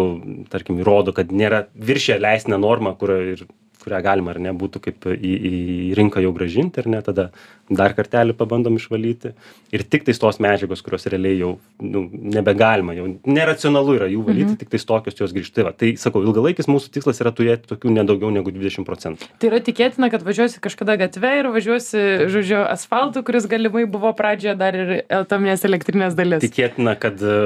tarkim, 0.52 0.82
įrodo, 0.82 1.14
kad 1.16 1.30
nėra 1.32 1.62
viršė 1.72 2.18
leistina 2.20 2.58
norma, 2.60 2.92
kur 3.00 3.14
ir 3.16 3.46
kurią 3.84 4.02
galima 4.04 4.34
ar 4.34 4.40
ne 4.42 4.52
būtų 4.56 4.82
kaip 4.84 5.08
į, 5.14 5.32
į 5.50 5.54
rinką 5.98 6.22
jau 6.24 6.34
gražinti, 6.36 6.82
ar 6.82 6.90
ne, 6.90 7.02
tada 7.04 7.28
dar 7.68 7.92
kartelį 7.96 8.34
pabandom 8.36 8.78
išvalyti. 8.78 9.34
Ir 9.74 9.84
tik 9.84 10.06
tais 10.06 10.18
tos 10.20 10.38
medžiagos, 10.40 10.80
kurios 10.84 11.04
realiai 11.10 11.36
jau 11.42 11.50
nu, 11.84 12.06
nebegalima, 12.08 12.94
jau 12.96 13.08
neracionalu 13.28 13.98
yra 13.98 14.08
jų 14.08 14.22
valyti, 14.24 14.52
mhm. 14.54 14.58
tik 14.62 14.72
tais 14.72 14.86
tokios 14.88 15.18
jos 15.20 15.34
grįžti. 15.36 15.64
Va. 15.66 15.74
Tai 15.76 15.90
sakau, 16.00 16.22
ilgalaikis 16.24 16.70
mūsų 16.70 16.92
tikslas 16.94 17.20
yra 17.22 17.32
turėti 17.36 17.68
tokių 17.68 17.92
nedaugiau 17.98 18.32
negu 18.32 18.52
20 18.54 18.88
procentų. 18.88 19.28
Tai 19.40 19.50
yra 19.50 19.60
tikėtina, 19.64 20.08
kad 20.12 20.24
važiuosi 20.24 20.62
kažkada 20.64 20.96
gatve 21.00 21.34
ir 21.42 21.50
važiuosi, 21.52 22.04
žodžiu, 22.32 22.62
asfaltu, 22.64 23.22
kuris 23.26 23.48
galimai 23.50 23.84
buvo 23.90 24.14
pradžioje 24.16 24.56
dar 24.58 24.78
ir 24.78 24.94
atominės 25.20 25.66
elektrinės 25.68 26.16
dalis. 26.18 26.44
Tikėtina, 26.46 26.96
kad 27.00 27.20
e, 27.20 27.36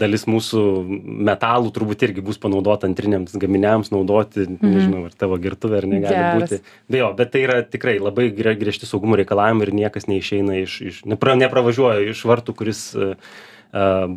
dalis 0.00 0.24
mūsų 0.30 0.64
metalų 1.28 1.74
turbūt 1.76 2.08
irgi 2.08 2.24
bus 2.24 2.40
panaudota 2.40 2.88
antriniams 2.88 3.36
gaminiams 3.38 3.92
naudoti, 3.92 4.48
mhm. 4.48 4.74
nežinau, 4.78 5.04
ar 5.10 5.16
tavo 5.18 5.36
girtuvė 5.68 5.78
ar 5.80 5.86
negali 5.90 6.40
būti. 6.40 6.60
Be 6.88 7.02
jo, 7.02 7.12
bet 7.18 7.32
tai 7.34 7.44
yra 7.44 7.60
tikrai 7.62 7.98
labai 8.00 8.28
griežti 8.32 8.88
saugumo 8.88 9.18
reikalavimai 9.18 9.68
ir 9.68 9.74
niekas 9.76 10.08
neišeina 10.08 10.58
iš, 10.64 10.80
iš 10.80 11.04
nepra, 11.08 11.36
nepravažiuoja 11.38 12.08
iš 12.12 12.24
vartų, 12.28 12.56
kuris 12.58 12.82
uh, 12.96 13.14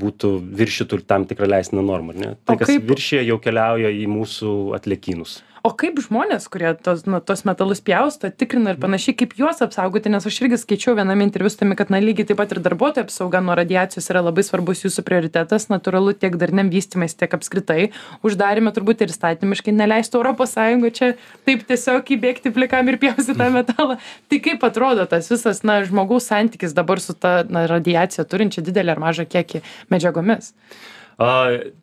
būtų 0.01 0.33
viršytų 0.61 1.01
tam 1.07 1.27
tikrą 1.29 1.49
leistiną 1.51 1.83
normą. 1.85 2.15
Ne? 2.15 2.35
Tai, 2.45 2.57
kas 2.61 2.71
kaip... 2.71 2.87
viršė, 2.89 3.23
jau 3.27 3.39
keliauja 3.43 3.91
į 3.91 4.07
mūsų 4.11 4.75
atliekynus 4.77 5.41
o 5.65 5.71
kaip 5.77 5.99
žmonės 6.01 6.47
kurie 6.51 6.71
tuos 6.81 7.03
nu 7.05 7.19
tuos 7.21 7.43
metalus 7.45 7.81
pjausto 7.85 8.29
tikrina 8.33 8.73
ir 8.73 8.79
panašiai 8.81 9.15
kaip 9.19 9.35
juos 9.37 9.61
apsaugoti 9.61 10.09
nes 10.09 10.25
aš 10.25 10.39
irgi 10.41 10.57
skaičiau 10.61 10.95
viename 10.97 11.25
interviu 11.27 11.51
su 11.51 11.59
tavimi 11.59 11.77
kad 11.77 11.91
na 11.93 11.99
lygiai 12.01 12.29
taip 12.31 12.39
pat 12.41 12.55
ir 12.55 12.61
darbuotojų 12.65 13.05
apsauga 13.05 13.41
nuo 13.45 13.55
radiacijos 13.59 14.09
yra 14.13 14.23
labai 14.25 14.43
svarbus 14.47 14.81
jūsų 14.85 15.05
prioritetas 15.05 15.67
natūralu 15.69 16.15
tiek 16.17 16.37
darniam 16.41 16.71
vystymuisi 16.73 17.19
tiek 17.19 17.35
apskritai 17.37 17.89
uždaryme 18.25 18.73
turbūt 18.73 19.03
ir 19.05 19.13
įstatymiškai 19.13 19.75
neleistų 19.77 20.21
europos 20.21 20.55
sąjungoj 20.57 20.93
čia 20.97 21.11
taip 21.45 21.65
tiesiog 21.69 22.09
įbėgti 22.17 22.53
plikam 22.55 22.89
ir 22.89 22.97
pjaustyt 23.01 23.37
tą 23.37 23.49
metalą. 23.53 23.99
Tai 24.29 24.39
kaip 24.47 24.65
atrodo 24.65 25.05
tas 25.09 25.29
visas 25.31 25.61
na 25.67 25.81
žmogaus 25.85 26.29
santykis 26.31 26.73
dabar 26.77 27.01
su 27.03 27.13
ta 27.13 27.41
na 27.49 27.67
radiacija 27.69 28.25
turinčia 28.25 28.65
didelį 28.65 28.95
ar 28.95 29.05
mažą 29.05 29.27
kiekį 29.29 29.61
medžiagomis 29.93 30.55
a 31.21 31.29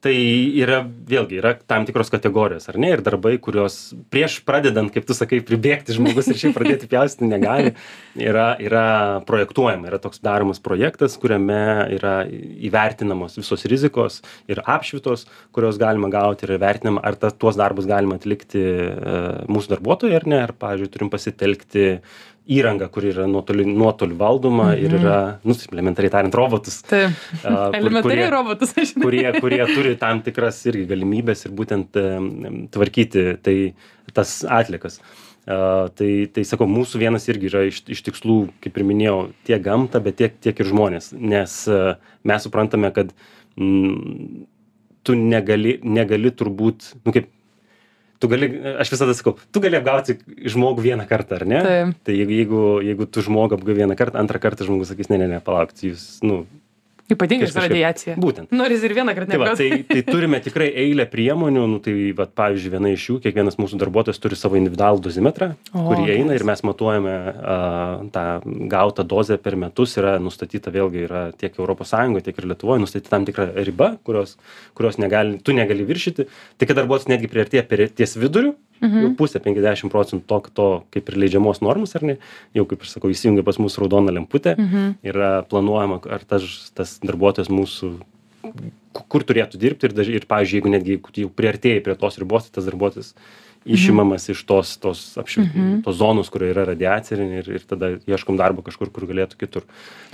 tai 0.02 0.16
yra 0.58 0.80
vėlgi 0.82 1.38
yra 1.38 1.52
tam 1.70 1.86
tikros 1.86 2.10
kategorijos 2.10 2.68
ar 2.70 2.78
ne? 2.80 2.90
Ir 2.96 3.02
darbai 3.06 3.36
kuriuos 3.42 3.76
prieš 4.10 4.40
pradedant 4.46 4.90
kaip 4.94 5.06
tu 5.06 5.14
sakai 5.14 5.38
pribėgti 5.46 5.94
žmogus 5.94 6.30
ir 6.32 6.40
šiaip 6.40 6.56
pradėti 6.56 6.88
pjaustyti 6.92 7.28
negali 7.30 7.74
yra 8.18 8.50
yra 8.58 8.84
projektuojama 9.28 9.90
yra 9.92 10.00
toks 10.02 10.22
daromas 10.24 10.58
projektas 10.62 11.14
kuriame 11.20 11.60
yra 11.94 12.16
įvertinamos 12.28 13.38
visos 13.38 13.66
rizikos 13.70 14.20
ir 14.50 14.62
apšvitos 14.64 15.28
kurios 15.54 15.78
galima 15.80 16.10
gauti 16.12 16.48
ir 16.48 16.56
įvertinama 16.58 17.04
ar 17.04 17.18
ta 17.20 17.30
tuos 17.30 17.58
darbus 17.58 17.86
galima 17.88 18.18
atlikti 18.18 18.64
e, 18.64 19.20
mūsų 19.46 19.76
darbuotojai 19.76 20.18
ar 20.18 20.26
ne? 20.28 20.42
Ar 20.48 20.54
pavyzdžiui 20.58 20.92
turim 20.94 21.12
pasitelkti 21.12 21.86
įrangą 22.48 22.88
kuri 22.92 23.12
yra 23.12 23.26
nuotoliu 23.28 23.66
nuotoliu 23.68 24.16
valdoma 24.18 24.70
ir 24.78 24.92
mhm. 24.94 24.98
yra 25.02 25.18
nu 25.44 25.56
elementariai 25.72 26.14
tariant 26.14 26.34
robotus. 26.40 26.80
Taip. 26.88 27.16
Elementariai 27.80 28.30
robotus 28.32 28.74
aš 28.74 28.94
žinau. 28.94 29.06
kurie 29.08 29.28
kurie 29.40 29.62
turi 29.74 29.94
tam 30.00 30.22
tikras 30.24 30.60
irgi 30.70 30.88
galimybes 30.88 31.46
ir 31.46 31.56
būtent 31.58 32.02
tvarkyti 32.74 33.30
tai 33.44 33.56
tas 34.16 34.40
atliekas. 34.48 35.00
A 35.48 35.88
tai 35.96 36.28
tai 36.32 36.44
sakau 36.44 36.68
mūsų 36.68 37.00
vienas 37.00 37.24
irgi 37.32 37.48
yra 37.48 37.64
iš 37.70 37.80
iš 37.88 38.02
tikslų 38.04 38.36
kaip 38.64 38.76
ir 38.76 38.84
minėjau 38.84 39.18
tiek 39.48 39.62
gamtą 39.64 40.02
bet 40.04 40.18
tiek 40.20 40.34
tiek 40.44 40.60
ir 40.60 40.68
žmones 40.68 41.14
nes 41.16 41.54
mes 42.28 42.44
suprantame 42.44 42.90
kad 42.92 43.14
mm, 43.56 44.44
tu 45.08 45.16
negali 45.16 45.78
negali 45.80 46.34
turbūt 46.36 46.90
nu 47.00 47.16
kaip 47.16 47.32
tu 48.18 48.30
gali 48.30 48.50
aš 48.82 48.92
visada 48.94 49.14
sakau 49.16 49.36
tu 49.52 49.62
gali 49.64 49.78
apgauti 49.78 50.18
žmogų 50.54 50.86
vieną 50.90 51.08
kartą 51.10 51.38
ar 51.38 51.46
ne? 51.48 51.60
Tai 52.04 52.16
jeigu 52.16 52.38
jeigu 52.38 52.62
jeigu 52.86 53.08
tu 53.10 53.24
žmogų 53.24 53.58
apgavai 53.58 53.84
vieną 53.84 53.98
kartą 53.98 54.22
antrą 54.22 54.42
kartą 54.42 54.68
žmogus 54.68 54.92
sakys 54.92 55.12
ne 55.12 55.20
ne 55.22 55.30
ne 55.34 55.42
palaukit 55.44 55.84
jūs 55.90 56.08
nu 56.26 56.42
Ypatingai 57.08 57.48
su 57.48 57.56
radiacija. 57.56 58.14
Būtent. 58.20 58.50
Noris 58.52 58.82
ir 58.84 58.92
vieną 58.92 59.14
kartą 59.16 59.38
tai, 59.38 59.56
tai, 59.56 59.68
tai 59.88 60.02
turime 60.04 60.40
tikrai 60.44 60.66
eilę 60.82 61.06
priemonių, 61.08 61.62
nu, 61.72 61.78
tai 61.84 61.94
vat, 62.16 62.34
pavyzdžiui, 62.36 62.72
viena 62.74 62.92
iš 62.92 63.06
jų, 63.08 63.16
kiekvienas 63.24 63.56
mūsų 63.56 63.78
darbuotojas 63.80 64.20
turi 64.20 64.36
savo 64.36 64.58
individualų 64.60 65.00
dozimetrą, 65.06 65.48
o, 65.72 65.86
kurį 65.86 66.04
eina 66.18 66.36
ir 66.36 66.44
mes 66.48 66.62
matuojame 66.68 67.14
a, 67.16 67.56
tą 68.12 68.26
gautą 68.68 69.06
dozę 69.08 69.38
per 69.40 69.56
metus, 69.56 69.96
yra 70.00 70.18
nustatyta 70.20 70.72
vėlgi 70.74 71.06
yra 71.06 71.24
tiek 71.32 71.56
ES, 71.56 71.96
tiek 72.28 72.42
ir 72.42 72.50
Lietuvoje, 72.52 72.84
nustatyta 72.84 73.16
tam 73.16 73.24
tikra 73.28 73.48
riba, 73.56 73.94
kurios, 74.04 74.36
kurios 74.76 75.00
negali, 75.00 75.40
tu 75.40 75.56
negali 75.56 75.88
viršyti, 75.88 76.28
tai 76.60 76.68
kad 76.68 76.76
darbuotojas 76.82 77.08
netgi 77.14 77.32
priartėja 77.32 77.64
prie 77.72 77.88
ties 77.88 78.18
viduriu, 78.20 78.52
mhm. 78.80 79.04
jau 79.04 79.14
pusė 79.18 79.42
penkiasdešim 79.44 79.92
procentų 79.92 80.26
to 80.28 80.52
to 80.58 80.68
kaip 80.94 81.10
ir 81.10 81.18
leidžiamos 81.24 81.62
normos 81.64 81.96
ar 81.98 82.06
ne 82.10 82.18
jau 82.56 82.66
kaip 82.68 82.84
aš 82.84 82.96
sakau 82.96 83.12
įsijungia 83.12 83.46
pas 83.46 83.58
mus 83.62 83.78
raudona 83.80 84.14
lemputė 84.14 84.56
mhm. 84.58 84.94
yra 85.12 85.32
planuojama 85.50 86.02
ar 86.08 86.24
tas 86.28 86.70
tas 86.74 86.98
darbuotojas 87.04 87.52
mūsų 87.52 87.92
kur 89.08 89.24
turėtų 89.26 89.60
dirbti 89.60 89.88
ir 89.88 89.94
daž 89.94 90.10
ir 90.12 90.26
pavyzdžiui 90.30 90.58
jeigu 90.58 90.72
netgi 90.72 90.98
jau 91.22 91.30
priartėji 91.30 91.84
prie 91.84 91.96
tos 91.98 92.18
ribos 92.20 92.48
tai 92.48 92.58
tas 92.58 92.68
darbuotojas 92.68 93.14
išimamas 93.68 94.28
iš 94.32 94.42
tos 94.48 94.74
tos 94.82 95.02
apšvi 95.20 95.44
mhm. 95.44 95.80
tos 95.86 95.98
zonos 96.00 96.30
kur 96.32 96.44
yra 96.46 96.64
radiacija 96.68 97.18
ir 97.40 97.50
ir 97.58 97.66
tada 97.68 97.94
ieškom 98.08 98.38
darbo 98.40 98.64
kažkur 98.66 98.90
kur 98.94 99.06
galėtų 99.08 99.38
kitur. 99.40 99.66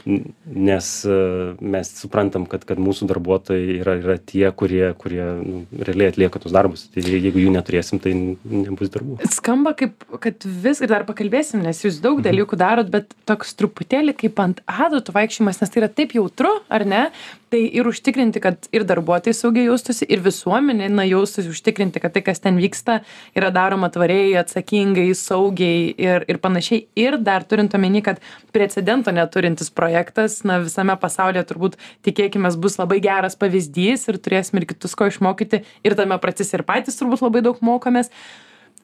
Nes 0.05 0.89
e, 1.09 1.19
mes 1.61 1.93
suprantam 2.01 2.47
kad 2.51 2.67
kad 2.69 2.81
mūsų 2.83 3.09
darbuotojai 3.11 3.79
yra 3.81 3.97
yra 4.01 4.17
tie 4.19 4.45
kurie 4.53 4.93
kurie 5.01 5.25
nu 5.41 5.63
realiai 5.79 6.13
atlieka 6.13 6.43
tuos 6.43 6.55
darbus. 6.55 6.87
Tai 6.95 7.05
jeigu 7.07 7.43
jų 7.45 7.55
neturėsim 7.55 8.03
tai 8.05 8.15
nebus 8.15 8.93
darbų. 8.95 9.21
Skamba 9.33 9.75
kaip 9.79 10.05
kad 10.25 10.45
vis 10.45 10.83
ir 10.85 10.93
dar 10.93 11.07
pakalbėsim 11.09 11.63
nes 11.65 11.85
jūs 11.87 12.01
daug 12.05 12.19
mhm. 12.19 12.27
dalykų 12.29 12.61
darot 12.61 12.93
bet 12.93 13.15
toks 13.29 13.55
truputėlį 13.59 14.17
kaip 14.25 14.45
ant 14.45 14.61
adatų 14.67 15.17
vaikščiojimas 15.17 15.63
nes 15.63 15.73
tai 15.73 15.85
yra 15.85 15.93
taip 15.93 16.17
jautru 16.19 16.53
ar 16.69 16.87
ne 16.89 17.07
tai 17.55 17.69
ir 17.71 17.87
užtikrinti 17.87 18.41
kad 18.43 18.67
ir 18.75 18.83
darbuotojai 18.89 19.37
saugiai 19.39 19.69
jaustųsi 19.69 20.09
ir 20.11 20.23
visuomenė 20.25 20.89
na 20.91 21.05
jaustųsi 21.07 21.53
užtikrinti 21.53 22.03
kad 22.03 22.15
tai 22.17 22.25
kas 22.27 22.43
ten 22.43 22.59
vyksta 22.59 22.97
yra 23.39 23.53
daroma 23.55 23.91
tvariai 23.95 24.33
atsakingai 24.41 25.07
saugiai 25.19 25.93
ir 25.95 26.27
ir 26.27 26.41
panašiai. 26.43 26.85
Ir 26.99 27.19
dar 27.23 27.47
turint 27.47 27.77
omeny 27.79 28.03
kad 28.03 28.19
precedento 28.55 29.15
neturintis 29.15 29.71
projektas 29.71 30.41
na 30.43 30.59
visame 30.65 30.97
pasaulyje 30.99 31.45
turbūt 31.53 31.79
tikėkimės 32.07 32.59
bus 32.59 32.81
labai 32.81 32.99
geras 33.05 33.39
pavyzdys 33.39 34.09
ir 34.11 34.19
turėsim 34.19 34.59
ir 34.59 34.67
kitus 34.73 34.99
ko 34.99 35.07
išmokyti. 35.13 35.63
Ir 35.87 35.95
tame 35.95 36.19
procese 36.19 36.59
ir 36.59 36.67
patys 36.67 36.99
turbūt 36.99 37.23
labai 37.23 37.45
daug 37.47 37.63
mokomės 37.63 38.11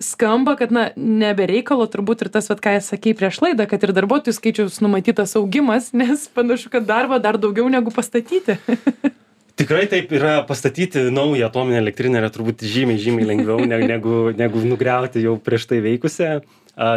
skamba 0.01 0.57
kad 0.57 0.73
na 0.73 0.89
ne 0.97 1.31
be 1.37 1.47
reikalo 1.51 1.87
turbūt 1.91 2.25
ir 2.25 2.33
tas 2.33 2.49
vat 2.51 2.63
ką 2.65 2.77
sakei 2.85 3.15
prieš 3.17 3.43
laidą 3.45 3.69
kad 3.71 3.83
ir 3.85 3.95
darbuotojų 3.97 4.37
skaičiaus 4.37 4.81
numatytas 4.85 5.37
augimas 5.39 5.93
nes 6.01 6.29
panašu 6.35 6.73
kad 6.73 6.89
darbo 6.89 7.21
dar 7.23 7.39
daugiau 7.41 7.69
negu 7.73 7.93
pastatyti 7.95 8.59
Tikrai 9.61 9.85
taip 9.93 10.13
yra 10.17 10.39
pastatyti 10.49 10.99
naują 11.13 11.51
atominę 11.51 11.77
elektrinę 11.83 12.17
yra 12.23 12.31
turbūt 12.33 12.63
žymiai, 12.65 12.97
žymiai 12.97 13.27
lengviau 13.29 13.61
negu, 13.69 14.15
negu 14.33 14.63
nugriauti 14.65 15.21
jau 15.21 15.35
prieš 15.37 15.67
tai 15.69 15.83
veikusią. 15.85 16.31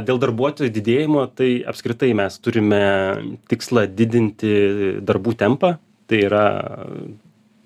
Dėl 0.07 0.21
darbuotojų 0.21 0.71
didėjimo, 0.71 1.25
tai 1.35 1.49
apskritai 1.67 2.13
mes 2.15 2.37
turime 2.39 2.79
tikslą 3.51 3.83
didinti 3.91 4.53
darbų 5.03 5.35
tempą. 5.43 5.73
Tai 6.07 6.21
yra 6.29 6.45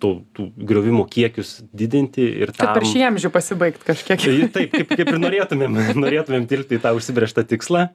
tų, 0.02 0.12
tų 0.36 0.48
griovimo 0.70 1.06
kiekius 1.10 1.58
didinti 1.76 2.26
ir 2.44 2.52
tam. 2.54 2.72
Kad 2.72 2.80
per 2.80 2.88
šį 2.90 3.04
amžių 3.10 3.32
pasibaigti 3.34 3.88
kažkiek. 3.88 4.22
Tai 4.22 4.50
taip, 4.58 4.76
kaip, 4.76 4.94
kaip 4.94 5.12
ir 5.14 5.20
norėtumėm, 5.22 5.80
norėtumėm 6.04 6.48
tilpti 6.50 6.78
į 6.78 6.84
tą 6.86 6.94
užsibrėžtą 6.98 7.46
tikslą. 7.50 7.88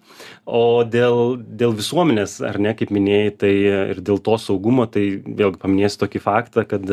O 0.47 0.83
dėl, 0.89 1.39
dėl 1.39 1.77
visuomenės, 1.79 2.41
ar 2.47 2.61
ne, 2.63 2.75
kaip 2.79 2.93
minėjai, 2.95 3.33
tai 3.45 3.55
ir 3.95 4.03
dėl 4.05 4.23
to 4.25 4.37
saugumo, 4.43 4.89
tai 4.91 5.07
vėlgi 5.23 5.63
paminėsiu 5.63 6.05
tokį 6.05 6.23
faktą, 6.25 6.67
kad 6.69 6.87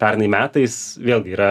pernai 0.00 0.30
metais 0.32 0.76
vėlgi 1.00 1.34
yra 1.34 1.50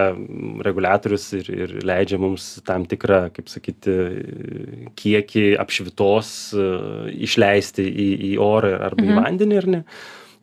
reguliatorius 0.65 1.27
ir, 1.37 1.49
ir 1.53 1.75
leidžia 1.85 2.17
mums 2.21 2.55
tam 2.65 2.87
tikrą, 2.89 3.27
kaip 3.35 3.51
sakyti, 3.51 3.97
kiekį 4.97 5.45
apšvitos 5.61 6.31
išleisti 7.13 7.85
į, 7.85 8.07
į 8.31 8.33
orą 8.41 8.73
arba 8.89 9.05
mhm. 9.05 9.11
į 9.13 9.19
vandenį, 9.21 9.59
ar 9.61 9.69
ne 9.75 9.83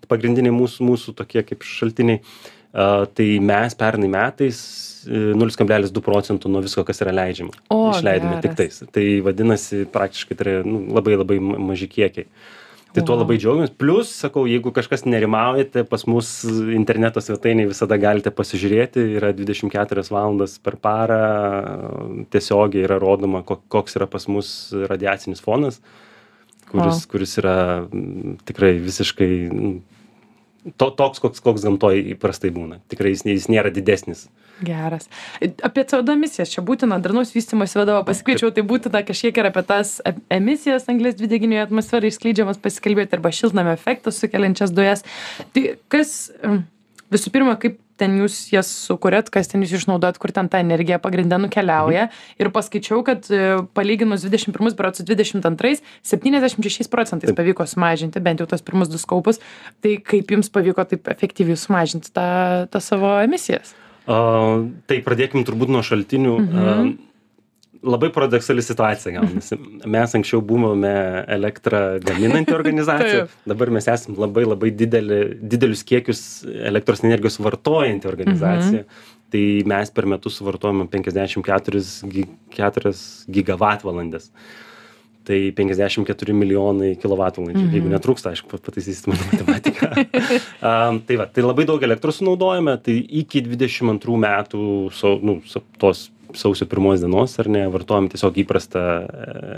pagrindiniai 0.09 0.55
mūsų, 0.55 0.87
mūsų 0.87 1.17
tokie 1.19 1.45
kaip 1.47 1.67
šaltiniai. 1.67 2.23
Tai 3.17 3.27
mes 3.41 3.75
pernai 3.79 4.09
metais 4.13 4.59
0,2 5.07 5.87
e, 5.87 6.03
procentų 6.05 6.51
nuo 6.53 6.61
visko, 6.65 6.85
kas 6.85 7.01
yra 7.05 7.15
leidžiama. 7.15 7.55
O, 7.73 7.79
išleidome 7.95 8.41
tik 8.45 8.57
tais. 8.59 8.83
Tai 8.93 9.05
vadinasi, 9.25 9.87
praktiškai 9.93 10.37
tai 10.37 10.47
yra 10.47 10.67
nu, 10.67 10.83
labai 10.97 11.17
labai 11.17 11.41
maži 11.41 11.89
kiekiai. 11.89 12.29
Tai 12.97 13.03
tuo 13.05 13.17
labai 13.19 13.37
džiaugiamės. 13.37 13.75
Plus, 13.77 14.11
sakau, 14.23 14.47
jeigu 14.49 14.71
kažkas 14.73 15.05
nerimaujate, 15.05 15.83
pas 15.89 16.07
mus 16.09 16.31
interneto 16.73 17.21
svetainėje 17.21 17.69
visada 17.75 17.99
galite 18.01 18.33
pasižiūrėti, 18.33 19.05
yra 19.19 19.35
24 19.37 20.07
valandas 20.09 20.57
per 20.65 20.79
parą, 20.81 21.19
tiesiogiai 22.33 22.87
yra 22.87 22.97
rodoma, 23.03 23.43
koks 23.45 23.99
yra 24.01 24.09
pas 24.09 24.25
mus 24.33 24.49
radiacinis 24.89 25.45
fonas, 25.45 25.83
kuris, 26.71 27.05
o. 27.05 27.11
kuris 27.13 27.37
yra 27.43 27.59
tikrai 28.49 28.79
visiškai 28.81 29.31
to, 30.77 30.91
toks, 30.91 31.21
koks, 31.23 31.43
koks 31.45 31.65
gamtoje 31.67 32.03
įprastai 32.15 32.51
būna. 32.55 32.81
Tikrai 32.91 33.13
jis, 33.15 33.25
jis 33.29 33.49
nėra 33.53 33.71
didesnis. 33.75 34.27
Geras. 34.65 35.09
Apie 35.67 35.85
CO2 35.85 36.17
emisijas, 36.17 36.51
čia 36.53 36.65
būtina 36.67 36.99
darnaus 37.03 37.35
vystimas 37.35 37.77
vadovo 37.77 38.03
pasikviečiau, 38.09 38.51
tai 38.57 38.65
būtina 38.67 39.05
kažkiek 39.07 39.37
ir 39.37 39.51
apie 39.51 39.63
tas 39.69 39.97
emisijas 40.33 40.89
anglės 40.93 41.19
dvideginio 41.21 41.61
atmosferai 41.63 42.11
išskleidžiamas 42.11 42.61
pasikalbėti 42.65 43.19
arba 43.19 43.35
šiltnamio 43.37 43.77
efektą 43.77 44.15
sukeliančias 44.15 44.75
dujas. 44.75 45.05
Tai 45.55 45.67
kas 45.93 46.17
visų 47.13 47.35
pirma, 47.35 47.59
kaip 47.61 47.79
ten 48.01 48.17
jūs 48.21 48.37
jas 48.53 48.69
sukuriat, 48.87 49.31
kas 49.33 49.51
ten 49.51 49.65
jūs 49.65 49.77
išnaudojat, 49.81 50.19
kur 50.23 50.33
ten 50.35 50.51
ta 50.53 50.61
energija 50.63 50.99
pagrindė 51.03 51.39
nukeliauja. 51.43 52.07
Mhm. 52.09 52.43
Ir 52.43 52.53
paskaičiau, 52.55 53.03
kad 53.07 53.29
e, 53.33 53.43
palyginus 53.77 54.27
21 54.27 54.77
berots 54.79 55.05
22, 55.07 55.81
76 56.07 56.93
procentais 56.93 57.35
pavyko 57.37 57.67
sumažinti 57.69 58.23
bent 58.23 58.43
jau 58.43 58.49
tos 58.51 58.65
pirmus 58.65 58.93
du 58.93 59.01
skaupus. 59.01 59.41
Tai 59.85 59.97
kaip 60.05 60.37
jums 60.37 60.53
pavyko 60.53 60.87
taip 60.89 61.11
efektyviai 61.13 61.59
sumažinti 61.61 62.13
tą, 62.15 62.29
tą 62.73 62.83
savo 62.85 63.17
emisijas? 63.25 63.75
Uh, 64.07 64.69
tai 64.87 65.01
pradėkim 65.03 65.43
turbūt 65.47 65.73
nuo 65.73 65.83
šaltinių. 65.87 66.39
Mhm. 66.45 66.63
Uh, 66.63 67.07
labai 67.87 68.11
paradoksali 68.13 68.63
situacija 68.65 69.15
gaunasi. 69.17 69.59
Mes 69.87 70.15
anksčiau 70.19 70.43
buvome 70.45 70.93
elektrą 71.37 71.99
gaminanti 72.05 72.55
organizacija, 72.57 73.27
dabar 73.51 73.71
mes 73.75 73.89
esame 73.93 74.19
labai 74.21 74.45
labai 74.47 74.71
didelį, 74.75 75.21
didelius 75.41 75.85
kiekius 75.87 76.21
elektros 76.45 77.05
energijos 77.07 77.41
vartojanti 77.43 78.11
organizacija. 78.11 78.85
Mhm. 78.85 79.13
Tai 79.27 79.43
mes 79.67 79.91
per 79.91 80.07
metus 80.07 80.37
suvartojame 80.39 80.87
54 80.87 81.81
gigavatvalandes. 83.27 84.31
Tai 85.27 85.39
54 85.59 86.37
milijonai 86.39 86.93
kilovatvalandžių. 87.03 87.65
Mhm. 87.65 87.73
Jeigu 87.75 87.91
netrūksta, 87.91 88.31
aišku, 88.31 88.61
pataisysit 88.63 89.09
mano 89.11 89.27
matematiką. 89.33 89.89
um, 90.69 91.01
tai, 91.03 91.17
va, 91.19 91.27
tai 91.27 91.43
labai 91.43 91.67
daug 91.67 91.83
elektros 91.83 92.21
sunaudojame. 92.21 92.77
Tai 92.79 92.95
iki 92.95 93.43
22 93.43 94.15
metų 94.23 94.63
so, 94.95 95.19
nu, 95.19 95.41
tos 95.83 96.15
sausio 96.35 96.67
pirmos 96.67 97.01
dienos 97.03 97.37
ar 97.39 97.49
ne 97.53 97.65
vartojam 97.73 98.09
tiesiog 98.11 98.39
įprastą 98.43 98.83
e, 98.83 99.07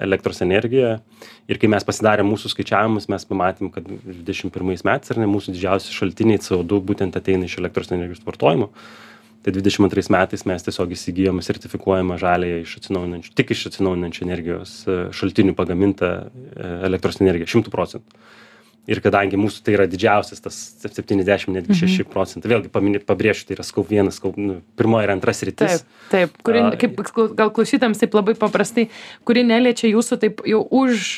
elektros 0.04 0.42
energiją. 0.44 0.98
Ir 1.48 1.60
kai 1.60 1.70
mes 1.72 1.86
pasidarėm 1.86 2.28
mūsų 2.28 2.52
skaičiavimus 2.52 3.08
mes 3.12 3.26
pamatėm 3.28 3.72
kad 3.74 3.86
dvidešim 3.88 4.52
pirmais 4.54 4.84
metais 4.86 5.14
ar 5.14 5.20
ne 5.22 5.28
mūsų 5.30 5.54
didžiausi 5.56 5.94
šaltiniai 5.94 6.42
co 6.44 6.62
du 6.62 6.80
būtent 6.84 7.16
ateina 7.18 7.48
iš 7.48 7.58
elektros 7.62 7.92
energijos 7.94 8.24
vartojimo. 8.26 8.72
Tai 9.42 9.54
dvidešim 9.54 9.86
antrais 9.86 10.10
metais 10.10 10.42
mes 10.50 10.66
tiesiog 10.66 10.92
įsigijom 10.96 11.38
sertifikuojamą 11.46 12.18
žaliąją 12.20 12.64
iš 12.64 12.74
atsinaujinančių 12.80 13.36
tik 13.38 13.54
iš 13.54 13.68
atsinaujinančių 13.70 14.26
energijos 14.26 14.74
e, 14.84 14.98
šaltinių 15.14 15.54
pagamintą 15.58 16.12
e, 16.26 16.74
elektros 16.90 17.22
energiją 17.22 17.54
šimtu 17.54 17.72
procentų 17.74 18.26
ir 18.88 19.00
kadangi 19.04 19.38
mūsų 19.38 19.62
tai 19.64 19.76
yra 19.76 19.86
didžiausias 19.90 20.42
tas 20.42 20.58
septyniasdešim 20.80 21.54
netgi 21.56 21.74
mhm. 21.74 21.80
šeši 21.82 22.06
procentai 22.08 22.52
vėlgi 22.54 22.72
pamini 22.72 23.02
pabrėšiu 23.04 23.48
tai 23.48 23.58
yra 23.58 23.66
skaup 23.66 23.90
vienas 23.92 24.18
skaup 24.20 24.38
nu 24.40 24.60
pirma 24.80 25.02
ir 25.04 25.12
antra 25.12 25.34
sritis 25.36 25.82
taip 25.84 26.08
taip 26.14 26.42
kuri 26.46 26.64
kaip 26.80 27.02
gal 27.38 27.52
klausytojams 27.54 28.00
taip 28.00 28.16
labai 28.16 28.36
paprastai 28.38 28.88
kuri 29.28 29.44
neliečia 29.48 29.92
jūsų 29.92 30.20
taip 30.24 30.44
jau 30.48 30.64
už 30.82 31.10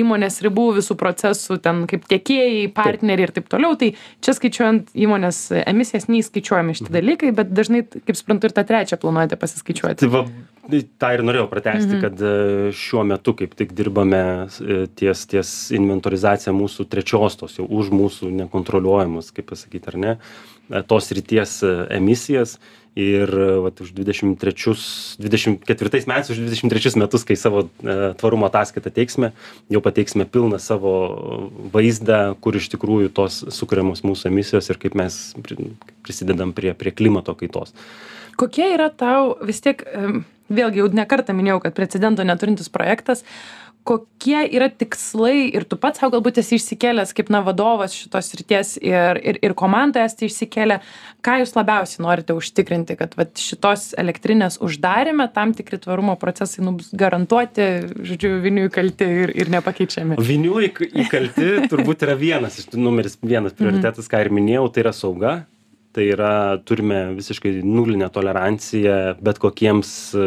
įmonės 0.00 0.40
ribų 0.44 0.66
visų 0.78 0.96
procesų 1.00 1.58
ten 1.64 1.84
kaip 1.90 2.06
tiekėjai 2.10 2.68
partneriai 2.76 3.28
ir 3.28 3.34
taip 3.36 3.50
toliau 3.52 3.76
tai 3.80 3.92
čia 4.24 4.34
skaičiuojant 4.36 4.94
įmonės 4.94 5.42
emisijas 5.64 6.08
neįskaičiuojami 6.10 6.76
šitie 6.78 6.90
mhm. 6.90 6.96
dalykai 6.98 7.34
bet 7.36 7.52
dažnai 7.56 7.84
kaip 7.88 8.16
suprantu 8.18 8.50
ir 8.50 8.56
tą 8.56 8.66
trečią 8.68 9.00
planuojate 9.00 9.38
pasiskaičiuoti 9.40 10.02
tai 10.04 10.12
va 10.12 10.24
tai 10.70 10.82
tą 11.02 11.10
ir 11.16 11.24
norėjau 11.26 11.48
pratęsti 11.50 11.96
mhm. 11.96 12.02
kad 12.04 12.22
e, 12.22 12.72
šiuo 12.76 13.04
metu 13.08 13.34
kaip 13.38 13.56
tik 13.58 13.74
dirbame 13.76 14.22
e, 14.46 14.80
ties 14.98 15.24
ties 15.30 15.52
inventorizacija 15.76 16.54
mūsų 16.56 16.86
trečios 16.90 17.38
tos 17.40 17.58
jau 17.58 17.66
už 17.66 17.92
mūsų 17.94 18.30
nekontroliuojamos 18.42 19.32
kaip 19.36 19.50
pasakyt 19.50 19.90
ar 19.90 19.98
ne 20.04 20.12
e, 20.16 20.82
tos 20.86 21.10
srities 21.10 21.60
emisijas 21.96 22.58
ir 22.98 23.30
vat 23.62 23.80
už 23.80 23.92
dvidešim 23.94 24.34
trečius 24.40 25.14
dvidešim 25.22 25.60
ketvirtais 25.62 26.08
metais 26.10 26.30
už 26.30 26.42
dvidešim 26.42 26.70
trečius 26.72 26.96
metus 26.98 27.22
kai 27.24 27.36
savo 27.38 27.68
tvarumo 28.18 28.50
ataskaitą 28.50 28.90
teiksime 28.90 29.30
jau 29.70 29.82
pateiksime 29.84 30.26
pilną 30.26 30.58
savo 30.58 30.94
vaizdą 31.70 32.34
kur 32.42 32.58
iš 32.58 32.66
tikrųjų 32.74 33.12
tos 33.14 33.44
sukuriamos 33.54 34.02
mūsų 34.02 34.32
emisijos 34.32 34.70
ir 34.72 34.80
kaip 34.82 34.98
mes 34.98 35.20
prisidedam 36.02 36.52
prie 36.52 36.74
prie 36.74 36.90
klimato 36.90 37.34
kaitos. 37.38 37.74
Kokie 38.40 38.72
yra 38.74 38.90
tau 38.90 39.36
vis 39.46 39.62
tiek 39.62 39.84
vėlgi 40.50 40.82
jau 40.82 40.90
ne 40.90 41.06
kartą 41.06 41.34
minėjau 41.36 41.60
kad 41.62 41.76
precedento 41.76 42.26
neturintis 42.26 42.72
projektas 42.72 43.22
kokie 43.84 44.40
yra 44.56 44.68
tikslai 44.68 45.48
ir 45.48 45.64
tu 45.68 45.78
pats 45.80 46.00
sau 46.00 46.10
galbūt 46.12 46.40
esi 46.42 46.58
išsikėlęs 46.58 47.14
kaip 47.16 47.30
na 47.32 47.40
vadovas 47.44 47.94
šitos 47.96 48.30
srities 48.32 48.74
ir 48.82 49.20
ir 49.20 49.38
ir 49.42 49.54
komanda 49.58 50.04
esate 50.04 50.28
išsikėlę. 50.28 50.80
Ką 51.24 51.36
jūs 51.42 51.54
labiausiai 51.56 52.04
norite 52.04 52.36
užtikrinti 52.36 52.96
kad 53.00 53.16
vat 53.18 53.40
šitos 53.40 53.90
elektrinės 54.00 54.60
uždaryme 54.64 55.26
tam 55.34 55.54
tikri 55.56 55.80
tvarumo 55.82 56.16
procesai 56.20 56.64
nu 56.64 56.76
bus 56.78 56.90
garantuoti 56.96 57.68
žodžiu 58.10 58.36
vinių 58.44 58.68
įkalti 58.70 59.08
ir 59.24 59.34
ir 59.36 59.52
nepakeičiami? 59.56 60.20
Vinių 60.20 60.66
įkalti 61.04 61.70
turbūt 61.72 62.06
yra 62.08 62.18
vienas 62.20 62.60
iš 62.60 62.72
numeris 62.76 63.18
vienas 63.22 63.56
prioritetas 63.56 64.10
ką 64.10 64.24
ir 64.26 64.32
minėjau 64.34 64.68
tai 64.72 64.86
yra 64.86 64.94
sauga 64.96 65.40
tai 65.96 66.06
yra 66.12 66.58
turime 66.66 67.00
visiškai 67.16 67.60
nulinę 67.66 68.08
toleranciją 68.14 68.96
bet 69.22 69.40
kokiems 69.42 69.90
e, 70.14 70.26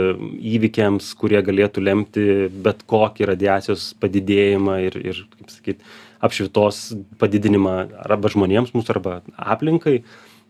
įvykiams 0.56 1.14
kurie 1.20 1.40
galėtų 1.46 1.84
lemti 1.84 2.26
bet 2.66 2.84
kokį 2.90 3.30
radiacijos 3.32 3.92
padidėjimą 4.04 4.80
ir 4.90 5.00
ir 5.00 5.24
kaip 5.38 5.54
sakyt 5.56 5.88
apšvitos 6.24 6.84
padidinimą 7.20 7.78
arba 8.06 8.32
žmonėms 8.32 8.76
mūsų 8.76 8.96
arba 8.98 9.18
aplinkai 9.36 10.02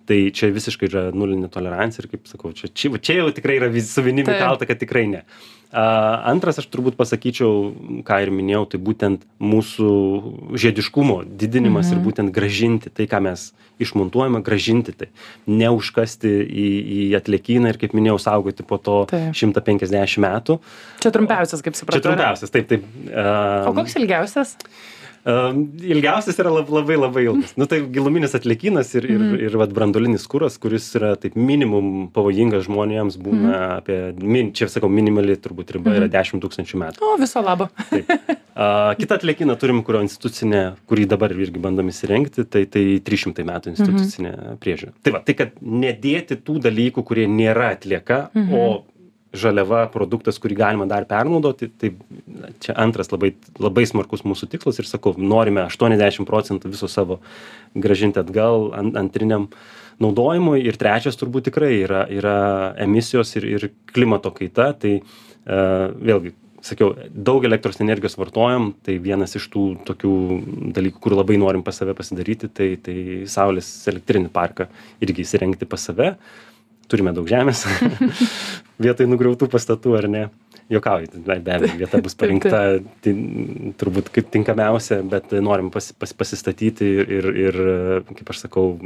tai 0.10 0.20
čia 0.36 0.52
visiškai 0.54 0.90
yra 0.90 1.04
nulinė 1.16 1.50
tolerancija 1.52 2.04
ir 2.04 2.12
kaip 2.12 2.30
sakau 2.30 2.54
čia 2.56 2.70
čia 2.70 2.92
čia 3.00 3.20
jau 3.22 3.32
tikrai 3.36 3.60
yra 3.62 3.72
su 3.84 4.04
vinim 4.06 4.28
įkalta 4.28 4.68
kad 4.70 4.82
tikrai 4.82 5.08
ne. 5.12 5.24
A 5.74 6.22
antras 6.30 6.60
aš 6.62 6.68
turbūt 6.70 6.94
pasakyčiau 7.00 8.04
ką 8.06 8.18
ir 8.22 8.30
minėjau 8.30 8.68
tai 8.70 8.80
būtent 8.86 9.24
mūsų 9.42 9.94
žiediškumo 10.54 11.24
didinimas 11.26 11.90
ir 11.90 11.98
mhm. 11.98 12.06
būtent 12.06 12.34
grąžinti 12.36 12.92
tai 12.94 13.08
ką 13.10 13.24
mes 13.26 13.48
išmontuojame 13.82 14.44
grąžinti 14.46 14.94
tai. 14.94 15.10
Neužkasti 15.50 16.30
į 16.46 16.68
į 16.98 17.00
atliekyną 17.18 17.74
ir 17.74 17.82
kaip 17.82 17.98
minėjau 17.98 18.20
saugoti 18.22 18.66
po 18.70 18.78
to 18.78 19.00
šimtą 19.10 19.66
penkiasdešim 19.66 20.28
metų. 20.28 20.60
Čia 21.02 21.14
trumpiausias 21.16 21.66
kaip 21.66 21.80
supratau 21.80 22.04
čia 22.04 22.10
trumpiausias 22.12 22.54
taip 22.54 22.70
taip. 22.70 22.86
A 23.10 23.64
o 23.72 23.74
koks 23.74 23.98
ilgiausias 23.98 24.54
ilgiausias 25.26 26.40
yra 26.42 26.52
lab, 26.52 26.70
labai 26.74 26.98
labai 27.00 27.24
ilgas. 27.24 27.54
Nu, 27.60 27.68
tai 27.70 27.80
giluminis 27.96 28.36
atliekynas 28.36 28.92
ir, 28.98 29.08
ir, 29.08 29.22
mm. 29.22 29.38
ir 29.48 29.56
vat, 29.62 29.72
brandolinis 29.76 30.26
kuras, 30.28 30.58
kuris 30.60 30.90
yra 31.00 31.14
taip 31.20 31.38
minimum 31.40 32.10
pavojingas 32.16 32.66
žmonėms, 32.68 33.16
būna 33.24 33.54
mm. 33.54 33.64
apie, 33.80 33.98
min, 34.20 34.52
čia 34.58 34.68
sakau, 34.72 34.92
minimali 34.92 35.38
turbūt 35.40 35.78
riba 35.78 35.94
mm. 35.94 36.00
yra 36.02 36.12
10 36.12 36.36
mhm. 36.36 36.44
tūkstančių 36.44 36.82
metų. 36.84 37.08
O, 37.08 37.16
viso 37.22 37.44
labo. 37.44 37.70
Taip. 37.94 38.12
Uh, 38.54 38.92
kitą 39.00 39.16
atliekyną 39.18 39.56
turim, 39.58 39.80
kurio 39.86 40.04
institucinė, 40.06 40.64
kurį 40.90 41.08
dabar 41.10 41.32
irgi 41.34 41.62
bandom 41.62 41.88
įsirengti, 41.90 42.44
tai, 42.46 42.68
tai 42.70 42.84
300 43.02 43.48
metų 43.48 43.72
institucinė 43.72 44.34
mm. 44.34 44.60
priežiūra. 44.62 44.94
Tai 45.02 45.16
va, 45.16 45.24
tai 45.26 45.34
kad 45.40 45.56
nedėti 45.64 46.38
tų 46.38 46.60
dalykų, 46.68 47.02
kurie 47.08 47.26
nėra 47.32 47.72
atlieka, 47.74 48.28
mm 48.36 48.44
-hmm. 48.44 48.60
o 48.60 48.93
žaliava 49.34 49.88
produktas 49.94 50.38
kurį 50.42 50.58
galima 50.60 50.86
dar 50.90 51.08
pernaudoti 51.10 51.70
tai 51.82 51.94
čia 52.62 52.76
antras 52.80 53.10
labai 53.14 53.34
labai 53.58 53.86
smarkus 53.90 54.26
mūsų 54.28 54.50
tikslas 54.52 54.78
ir 54.80 54.90
sakau 54.90 55.16
norime 55.18 55.64
aštuoniasdešim 55.66 56.28
procentų 56.30 56.74
viso 56.74 56.90
savo 56.92 57.20
grąžinti 57.74 58.22
atgal 58.22 58.70
an 58.78 58.94
antriniam 59.00 59.50
naudojimui. 60.04 60.62
Ir 60.66 60.78
trečias 60.80 61.18
turbūt 61.20 61.50
tikrai 61.50 61.74
yra 61.82 62.06
yra 62.14 62.38
emisijos 62.86 63.36
ir 63.40 63.50
ir 63.56 63.68
klimato 63.94 64.34
kaita. 64.34 64.72
Tai 64.78 64.94
e, 65.00 65.04
vėlgi 66.10 66.34
sakiau 66.64 66.94
daug 67.12 67.44
elektros 67.44 67.82
energijos 67.84 68.16
vartojam 68.20 68.72
tai 68.86 68.96
vienas 69.04 69.36
iš 69.36 69.50
tų 69.52 69.66
tokių 69.90 70.14
dalykų 70.78 71.02
kur 71.04 71.18
labai 71.18 71.36
norim 71.42 71.64
pas 71.66 71.76
save 71.80 71.96
pasidaryti 71.98 72.48
tai 72.48 72.70
tai 72.86 72.98
saulės 73.28 73.70
elektrinį 73.92 74.32
parką 74.34 74.70
irgi 75.04 75.26
įsirengti 75.26 75.68
pas 75.70 75.90
save 75.90 76.14
turime 76.94 77.14
daug 77.18 77.28
žemės. 77.30 77.66
Vietoj 78.84 79.10
nugriautų 79.10 79.50
pastatų 79.52 79.98
ar 80.00 80.10
ne? 80.12 80.24
Juokauju 80.72 81.24
be 81.26 81.36
abejo 81.42 81.76
vieta 81.78 82.00
bus 82.02 82.16
parinkta 82.16 82.60
turbūt 83.04 84.10
kaip 84.16 84.30
tinkamiausia 84.32 85.02
bet 85.12 85.34
norim 85.44 85.68
pasi 85.74 85.96
pas 86.00 86.14
pasistatyti 86.16 86.88
ir 87.18 87.28
ir 87.44 87.58
kaip 88.08 88.32
aš 88.32 88.46
sakau 88.46 88.78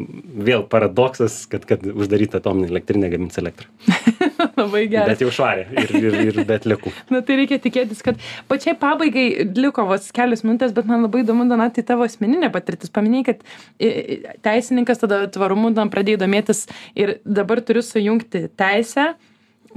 vėl 0.50 0.66
paradoksas 0.72 1.44
kad 1.52 1.68
kad 1.70 1.86
uždaryta 1.86 2.42
atominė 2.42 2.72
elektrinė 2.74 3.12
gamins 3.14 3.38
elektrą 3.38 3.70
labai 4.62 4.86
gerai 4.92 5.14
bet 5.14 5.24
jau 5.26 5.32
švarią 5.34 5.68
ir 5.84 5.94
ir 6.00 6.18
ir 6.24 6.42
be 6.48 6.58
atliekų 6.60 6.94
na 7.14 7.22
tai 7.26 7.40
reikia 7.42 7.60
tikėtis 7.64 8.04
kad 8.06 8.20
pačiai 8.52 8.76
pabaigai 8.80 9.28
liko 9.58 9.86
vos 9.90 10.10
kelios 10.16 10.46
minutės 10.48 10.76
bet 10.78 10.90
man 10.90 11.06
labai 11.06 11.24
įdomu 11.26 11.48
donatai 11.50 11.86
tavo 11.88 12.06
asmeninė 12.08 12.52
patirtis. 12.54 12.92
Paminėjai 12.94 13.26
kad 13.32 13.42
teisininkas 14.46 15.02
tada 15.04 15.24
tvarumu 15.32 15.74
tam 15.78 15.92
pradėjai 15.94 16.22
domėtis 16.26 16.66
ir 16.98 17.18
dabar 17.26 17.62
turi 17.66 17.84
sujungti 17.86 18.48
teisę 18.58 19.14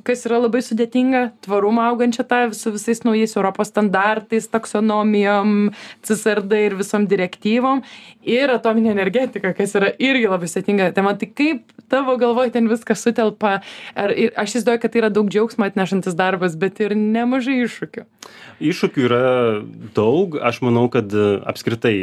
kas 0.06 0.24
yra 0.28 0.38
labai 0.40 0.62
sudėtinga 0.64 1.22
tvarumą 1.44 1.88
augančią 1.90 2.24
tą 2.28 2.40
su 2.56 2.72
visais 2.74 3.02
naujais 3.04 3.34
europos 3.36 3.70
standartais 3.72 4.48
taksonomijom 4.52 5.70
csrd 6.06 6.54
ir 6.66 6.76
visom 6.78 7.06
direktyvom 7.10 7.82
ir 8.28 8.54
atominė 8.54 8.94
energetika 8.94 9.52
kas 9.56 9.74
yra 9.78 9.92
irgi 9.98 10.30
labai 10.30 10.48
sudėtinga 10.50 10.90
tema. 10.96 11.16
Tai 11.18 11.30
kaip 11.34 11.79
tavo 11.90 12.16
galvoj 12.20 12.52
ten 12.54 12.70
viskas 12.70 13.02
sutelpa. 13.04 13.58
Ar 13.98 14.14
ir 14.14 14.34
aš 14.38 14.54
įsivaizduoju 14.54 14.82
kad 14.82 14.94
tai 14.94 15.02
yra 15.04 15.12
daug 15.12 15.30
džiaugsmo 15.30 15.68
atnešantis 15.68 16.16
darbas 16.18 16.56
bet 16.60 16.80
ir 16.84 16.96
nemažai 16.98 17.60
iššūkių. 17.66 18.06
Iššūkių 18.72 19.06
yra 19.08 19.22
daug. 19.96 20.38
Aš 20.40 20.62
manau 20.66 20.88
kad 20.92 21.12
apskritai 21.50 21.94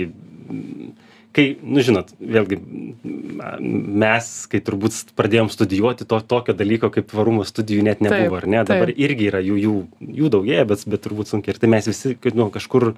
kai 1.38 1.46
nu 1.62 1.84
žinot 1.86 2.14
vėlgi 2.18 2.58
mes 2.98 4.30
kai 4.50 4.62
turbūt 4.66 5.14
pradėjom 5.18 5.52
studijuoti 5.54 6.08
to 6.10 6.20
tokio 6.34 6.56
dalyko 6.58 6.90
kaip 6.94 7.10
tvarumo 7.12 7.46
studijų 7.48 7.86
net 7.86 8.02
nebuvo 8.04 8.40
ar 8.40 8.48
ne? 8.50 8.64
Dabar 8.68 8.92
irgi 8.94 9.30
yra 9.30 9.44
jų 9.46 9.60
jų 9.62 9.76
jų 10.22 10.32
daugėja 10.34 10.66
bet 10.70 10.88
bet 10.90 11.06
turbūt 11.06 11.32
sunkiai. 11.32 11.54
Ir 11.54 11.62
tai 11.62 11.70
mes 11.76 11.90
visi 11.90 12.16
nu 12.38 12.50
kažkur 12.54 12.94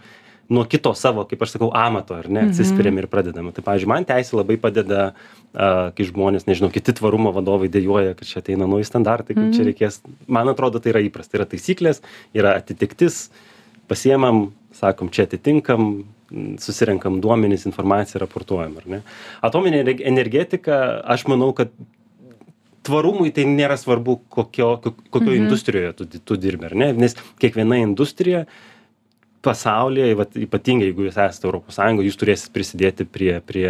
nuo 0.49 0.65
kito 0.65 0.93
savo 0.97 1.25
kaip 1.29 1.41
aš 1.45 1.55
sakau 1.55 1.69
amato 1.77 2.15
ar 2.17 2.29
ne 2.29 2.47
atsispiriam 2.47 2.97
ir 2.97 3.07
pradedam. 3.11 3.51
Tai 3.53 3.63
pavyzdžiui 3.65 3.91
man 3.91 4.07
teisė 4.09 4.39
labai 4.39 4.57
padeda 4.61 5.11
kai 5.53 6.07
žmonės 6.09 6.47
nežinau 6.49 6.71
kiti 6.73 6.95
tvarumo 6.97 7.33
vadovai 7.35 7.69
dejuoja 7.71 8.15
kad 8.17 8.29
čia 8.29 8.41
ateina 8.43 8.67
nauji 8.69 8.87
standartai 8.89 9.37
kaip 9.37 9.51
čia 9.55 9.67
reikės. 9.67 10.01
Man 10.27 10.49
atrodo 10.49 10.81
tai 10.81 10.93
yra 10.95 11.03
įprasta. 11.05 11.37
Yra 11.37 11.49
taisyklės 11.49 12.01
yra 12.37 12.55
atitiktis. 12.57 13.27
Pasiemam 13.89 14.49
sakom 14.77 15.13
čia 15.13 15.27
atitinkam 15.29 15.91
susirenkam 16.61 17.21
duomenis 17.21 17.65
informaciją 17.65 18.21
raportuojam 18.21 18.75
ar 18.77 18.89
ne. 18.89 18.99
Atominė 19.45 19.81
energetika 20.05 20.99
aš 21.09 21.25
manau 21.29 21.53
kad 21.57 21.73
tvarumui 22.85 23.31
tai 23.35 23.45
nėra 23.49 23.77
svarbu 23.77 24.19
kokio 24.31 24.75
kokioj 24.81 25.35
mhm. 25.35 25.45
industrijoje 25.45 25.93
tu 25.97 26.09
tu 26.25 26.37
dirbi 26.41 26.69
ar 26.69 26.77
ne. 26.77 26.91
Nes 26.97 27.17
kiekviena 27.41 27.81
industrija 27.83 28.45
pasaulyje 29.41 30.15
vat 30.19 30.35
ypatingai 30.35 30.89
jeigu 30.89 31.05
jūs 31.05 31.17
esate 31.17 31.47
europos 31.47 31.77
sąjungoj 31.79 32.09
jūs 32.09 32.17
turėsit 32.19 32.51
prisidėti 32.55 33.05
prie 33.07 33.37
prie 33.47 33.69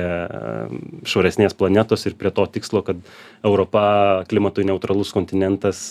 švaresnės 1.09 1.53
planetos 1.57 2.07
ir 2.09 2.15
prie 2.17 2.31
to 2.33 2.45
tikslo 2.55 2.81
kad 2.85 3.01
europa 3.45 3.83
klimatui 4.31 4.65
neutralus 4.65 5.13
kontinentas 5.13 5.83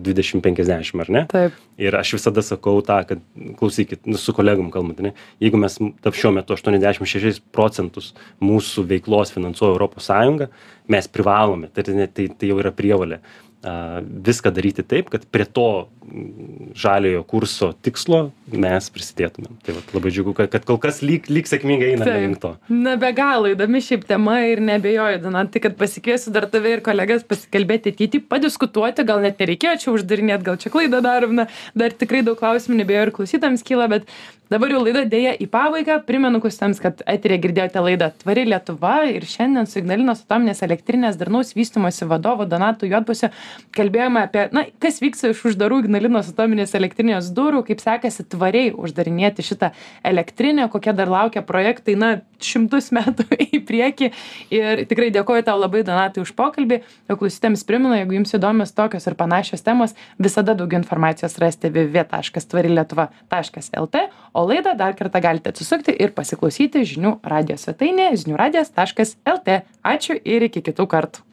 dvidešim 0.00 0.42
penkiasdešim 0.44 1.04
ar 1.04 1.12
ne? 1.12 1.24
Ir 1.78 1.94
aš 1.98 2.14
visada 2.16 2.42
sakau 2.42 2.80
tą 2.84 3.02
kad 3.10 3.20
klausykit 3.60 4.08
nu 4.08 4.16
su 4.20 4.32
kolegom 4.36 4.72
kalbant 4.74 5.02
ane 5.04 5.12
jeigu 5.44 5.60
mes 5.60 5.76
tarp 5.76 6.16
šiuo 6.16 6.32
metu 6.38 6.56
aštuoniasdešim 6.56 7.10
šešis 7.12 7.42
procentus 7.52 8.14
mūsų 8.40 8.86
veiklos 8.94 9.34
finansuoja 9.34 9.76
europos 9.76 10.08
sąjunga 10.08 10.48
mes 10.88 11.10
privalome 11.12 11.68
tai 11.68 11.84
tai 11.84 12.08
tai 12.08 12.48
jau 12.48 12.62
yra 12.64 12.72
prievolė 12.72 13.20
viską 13.62 14.52
daryti 14.54 14.84
taip 14.86 15.08
kad 15.10 15.24
prie 15.26 15.44
to 15.44 15.88
žaliojo 16.78 17.24
kurso 17.26 17.72
tikslo 17.82 18.30
mes 18.52 18.86
prisidėtumėm. 18.94 19.58
Tai 19.66 19.74
vat 19.76 19.90
labai 19.96 20.12
džiugu 20.14 20.32
kad 20.38 20.52
kad 20.52 20.64
kol 20.68 20.78
kas 20.80 21.02
lyg 21.02 21.26
lyg 21.28 21.50
sėkmingai 21.50 21.90
einame 21.96 22.20
link 22.22 22.40
to. 22.42 22.54
Na 22.70 22.94
be 23.00 23.10
galo 23.16 23.50
įdomi 23.50 23.82
šiaip 23.84 24.06
tema 24.08 24.38
ir 24.46 24.62
neabejoju 24.64 25.20
donatai 25.24 25.64
kad 25.66 25.76
pasikviesiu 25.80 26.32
dar 26.32 26.46
tave 26.50 26.76
ir 26.76 26.84
kolegas 26.86 27.26
pasikalbėti 27.26 27.92
ateity 27.96 28.22
padiskutuoti 28.30 29.04
gal 29.08 29.26
net 29.26 29.42
nereikėjo 29.42 29.76
čia 29.82 29.92
uždarinėt 29.96 30.46
gal 30.46 30.58
čia 30.62 30.72
klaidą 30.72 31.02
darom 31.04 31.34
na 31.42 31.48
dar 31.74 31.92
tikrai 31.92 32.22
daug 32.22 32.38
klausimų 32.38 32.82
neabejoju 32.82 33.10
ir 33.10 33.14
klausytojams 33.18 33.66
kyla 33.66 33.90
bet 33.90 34.08
dabar 34.48 34.72
jau 34.72 34.80
laida 34.80 35.04
deja 35.04 35.34
į 35.36 35.48
pabaigą. 35.52 35.98
Primenu 36.08 36.40
klausytojams 36.40 36.80
kad 36.82 37.02
eteryje 37.10 37.42
girdėjote 37.44 37.82
laidą 37.84 38.12
tvari 38.22 38.46
lietuva 38.48 38.96
ir 39.10 39.26
šiandien 39.28 39.68
su 39.68 39.82
ignalinos 39.82 40.24
atominės 40.24 40.64
elektrinės 40.64 41.18
darnaus 41.20 41.52
vystymosi 41.58 42.08
vadovu 42.08 42.48
donatu 42.48 42.88
juodpusiu 42.88 43.32
kalbėjome 43.76 44.24
apie 44.26 44.46
na 44.54 44.64
kas 44.82 45.00
vyksta 45.02 45.32
iš 45.32 45.44
uždarų 45.52 45.82
ignalinos 45.84 46.30
atominės 46.32 46.74
elektrinės 46.78 47.30
durų 47.36 47.64
kaip 47.68 47.82
sekasi 47.82 48.26
tvariai 48.32 48.72
uždarinėti 48.74 49.44
šitą 49.46 49.72
elektrinę 50.06 50.68
kokie 50.72 50.94
dar 50.96 51.10
laukia 51.12 51.44
projektai 51.46 51.96
na 51.98 52.10
šimtus 52.42 52.90
metų 52.96 53.26
į 53.48 53.62
priekį. 53.68 54.10
Ir 54.54 54.84
tikrai 54.90 55.10
dėkoju 55.14 55.46
tau 55.46 55.58
labai 55.58 55.84
donatai 55.86 56.22
už 56.22 56.34
pokalbį. 56.38 56.80
O 57.10 57.16
klausytojams 57.18 57.64
primenu 57.68 57.96
jeigu 57.96 58.18
jums 58.18 58.34
įdomios 58.36 58.74
tokios 58.76 59.06
ir 59.08 59.16
panašios 59.18 59.64
temos 59.66 59.96
visada 60.18 60.54
daugiau 60.58 60.80
informacijos 60.82 61.38
rasite 61.42 61.72
www 61.74 62.08
taškas 62.08 62.48
tvari 62.50 62.72
lietuva 62.72 63.08
taškas 63.32 63.72
lt 63.78 64.08
o 64.32 64.44
laidą 64.48 64.74
dar 64.78 64.96
kartą 64.98 65.22
galite 65.24 65.52
atsisukti 65.52 65.94
ir 65.94 66.14
pasiklausyti 66.16 66.84
žinių 66.94 67.18
radijo 67.34 67.58
svetainėje 67.60 68.24
žinių 68.24 68.42
radijas 68.42 68.74
taškas 68.74 69.16
lt. 69.36 69.62
Ačiū 69.94 70.18
ir 70.18 70.50
iki 70.50 70.64
kitų 70.70 70.88
kartų 70.90 71.27